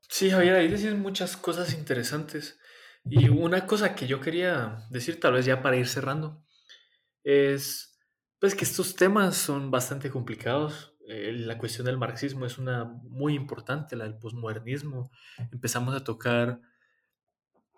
Sí, 0.09 0.29
Javier, 0.29 0.55
ahí 0.55 0.67
decís 0.67 0.93
muchas 0.95 1.35
cosas 1.37 1.73
interesantes. 1.73 2.59
Y 3.05 3.29
una 3.29 3.65
cosa 3.65 3.95
que 3.95 4.07
yo 4.07 4.19
quería 4.19 4.85
decir, 4.89 5.19
tal 5.19 5.33
vez 5.33 5.45
ya 5.45 5.61
para 5.61 5.77
ir 5.77 5.87
cerrando, 5.87 6.43
es 7.23 7.97
pues 8.39 8.53
que 8.53 8.65
estos 8.65 8.95
temas 8.95 9.35
son 9.35 9.71
bastante 9.71 10.09
complicados. 10.09 10.95
Eh, 11.07 11.31
la 11.33 11.57
cuestión 11.57 11.85
del 11.85 11.97
marxismo 11.97 12.45
es 12.45 12.57
una 12.57 12.85
muy 12.85 13.33
importante, 13.33 13.95
la 13.95 14.03
del 14.03 14.17
posmodernismo. 14.17 15.09
Empezamos 15.51 15.95
a 15.95 16.03
tocar 16.03 16.61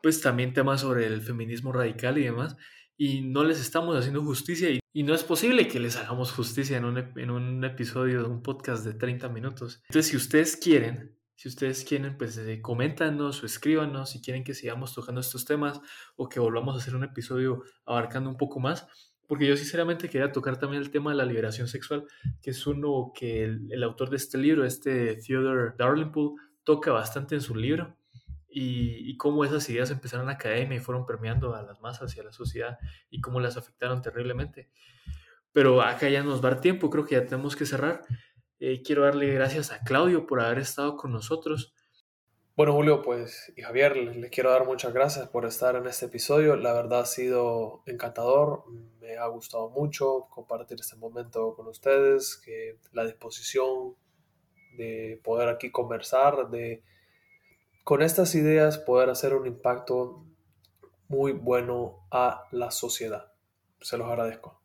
pues 0.02 0.22
también 0.22 0.54
temas 0.54 0.82
sobre 0.82 1.06
el 1.06 1.22
feminismo 1.22 1.72
radical 1.72 2.18
y 2.18 2.24
demás 2.24 2.56
y 3.00 3.22
no 3.22 3.46
les 3.46 3.62
estamos 3.62 3.96
haciendo 3.96 4.22
justicia 4.22 4.70
y, 4.70 5.04
no 5.04 5.16
es 5.16 5.24
posible 5.24 5.70
que 5.70 5.80
les 5.80 5.96
hagamos 5.96 6.34
justicia 6.34 6.78
en 6.78 6.84
un, 6.84 6.98
en 6.98 7.32
un, 7.32 7.64
episodio 7.64 8.24
de 8.24 8.30
un 8.30 8.44
podcast 8.44 8.84
de 8.84 8.94
30 8.94 9.30
minutos. 9.30 9.82
Entonces, 9.88 10.12
si 10.12 10.18
ustedes 10.18 10.58
quieren, 10.58 11.16
si 11.36 11.48
ustedes 11.48 11.86
quieren, 11.86 12.18
pues 12.18 12.38
eh, 12.38 12.62
coméntanos 12.62 13.42
o 13.42 13.46
escríbanos 13.46 14.10
si 14.10 14.22
quieren 14.22 14.44
que 14.44 14.54
sigamos 14.54 14.94
tocando 14.94 15.22
estos 15.22 15.46
temas 15.46 15.80
o 16.18 16.28
que 16.28 16.42
volvamos 16.42 16.76
a 16.76 16.80
hacer 16.80 16.94
un 16.94 17.06
episodio 17.06 17.64
abarcando 17.86 18.30
un 18.30 18.36
poco 18.36 18.60
más. 18.60 18.86
Porque 19.26 19.48
yo 19.48 19.56
sinceramente 19.56 20.10
quería 20.10 20.34
tocar 20.34 20.60
también 20.60 20.82
el 20.82 20.92
tema 20.92 21.12
de 21.12 21.18
la 21.18 21.26
liberación 21.26 21.70
sexual, 21.70 22.06
que 22.42 22.50
es 22.50 22.68
uno 22.68 23.14
que 23.16 23.46
el, 23.46 23.72
el 23.72 23.84
autor 23.84 24.10
de 24.10 24.18
este 24.18 24.38
libro, 24.38 24.66
este 24.66 25.16
Theodore 25.16 25.76
Darlingpool, 25.78 26.34
toca 26.66 26.92
bastante 26.92 27.36
en 27.36 27.42
su 27.42 27.56
libro 27.56 27.99
y, 28.52 29.16
cómo 29.18 29.46
esas 29.46 29.70
ideas 29.70 29.92
empezaron 29.92 30.24
en 30.24 30.28
la 30.28 30.34
academia 30.34 30.78
y 30.78 30.82
fueron 30.82 31.06
permeando 31.06 31.54
a 31.56 31.62
las 31.62 31.82
masas 31.82 32.16
y 32.16 32.20
a 32.20 32.24
la 32.24 32.32
sociedad 32.32 32.80
y 33.10 33.22
cómo 33.22 33.40
las 33.40 33.58
afectaron 33.58 34.02
terriblemente. 34.02 34.70
Pero 35.52 35.82
acá 35.82 36.10
ya 36.10 36.24
nos 36.24 36.44
va 36.44 36.50
a 36.50 36.62
tiempo, 36.62 36.90
creo 36.90 37.06
que 37.06 37.16
ya 37.16 37.26
tenemos 37.26 37.56
que 37.56 37.66
cerrar. 37.66 38.02
Eh, 38.60 38.82
quiero 38.84 39.04
darle 39.04 39.34
gracias 39.34 39.72
a 39.72 39.82
Claudio 39.84 40.26
por 40.26 40.42
haber 40.42 40.60
estado 40.60 40.96
con 40.98 41.12
nosotros. 41.12 41.74
Bueno, 42.56 42.74
Julio, 42.74 43.02
pues 43.02 43.54
y 43.56 43.62
Javier, 43.62 43.96
les, 43.96 44.30
quiero 44.32 44.52
dar 44.52 44.66
muchas 44.66 44.94
gracias 44.94 45.30
por 45.30 45.46
estar 45.46 45.76
en 45.76 45.88
este 45.88 46.08
episodio. 46.08 46.58
La 46.58 46.74
verdad 46.74 47.02
ha 47.02 47.06
sido 47.06 47.84
encantador, 47.86 48.66
me 49.00 49.16
ha 49.18 49.28
gustado 49.28 49.70
mucho 49.70 50.28
compartir 50.30 50.78
este 50.80 50.98
momento 50.98 51.56
con 51.56 51.68
ustedes, 51.68 52.36
que 52.36 52.78
la 52.92 53.06
disposición 53.06 53.96
de 54.76 55.22
poder 55.24 55.48
aquí 55.48 55.72
conversar, 55.72 56.50
de 56.50 56.84
con 57.90 58.04
estas 58.04 58.36
ideas 58.36 58.78
poder 58.78 59.10
hacer 59.10 59.34
un 59.34 59.48
impacto 59.48 60.24
muy 61.08 61.32
bueno 61.32 62.06
a 62.12 62.44
la 62.52 62.70
sociedad. 62.70 63.34
Se 63.82 63.98
los 63.98 64.08
agradezco. 64.08 64.62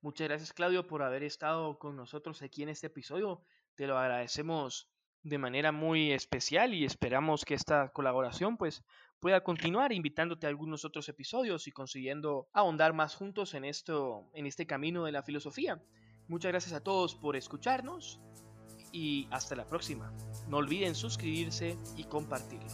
Muchas 0.00 0.26
gracias 0.26 0.52
Claudio 0.52 0.84
por 0.84 1.04
haber 1.04 1.22
estado 1.22 1.78
con 1.78 1.94
nosotros 1.94 2.42
aquí 2.42 2.64
en 2.64 2.70
este 2.70 2.88
episodio. 2.88 3.44
Te 3.76 3.86
lo 3.86 3.96
agradecemos 3.96 4.90
de 5.22 5.38
manera 5.38 5.70
muy 5.70 6.10
especial 6.10 6.74
y 6.74 6.84
esperamos 6.84 7.44
que 7.44 7.54
esta 7.54 7.90
colaboración 7.90 8.56
pues 8.56 8.82
pueda 9.20 9.44
continuar 9.44 9.92
invitándote 9.92 10.46
a 10.46 10.50
algunos 10.50 10.84
otros 10.84 11.08
episodios 11.08 11.68
y 11.68 11.70
consiguiendo 11.70 12.48
ahondar 12.52 12.92
más 12.92 13.14
juntos 13.14 13.54
en 13.54 13.66
esto 13.66 14.28
en 14.34 14.46
este 14.46 14.66
camino 14.66 15.04
de 15.04 15.12
la 15.12 15.22
filosofía. 15.22 15.80
Muchas 16.26 16.50
gracias 16.50 16.72
a 16.72 16.82
todos 16.82 17.14
por 17.14 17.36
escucharnos 17.36 18.20
y 18.94 19.26
hasta 19.32 19.56
la 19.56 19.64
próxima. 19.64 20.12
No 20.48 20.58
olviden 20.58 20.94
suscribirse 20.94 21.76
y 21.96 22.04
compartirlo. 22.04 22.70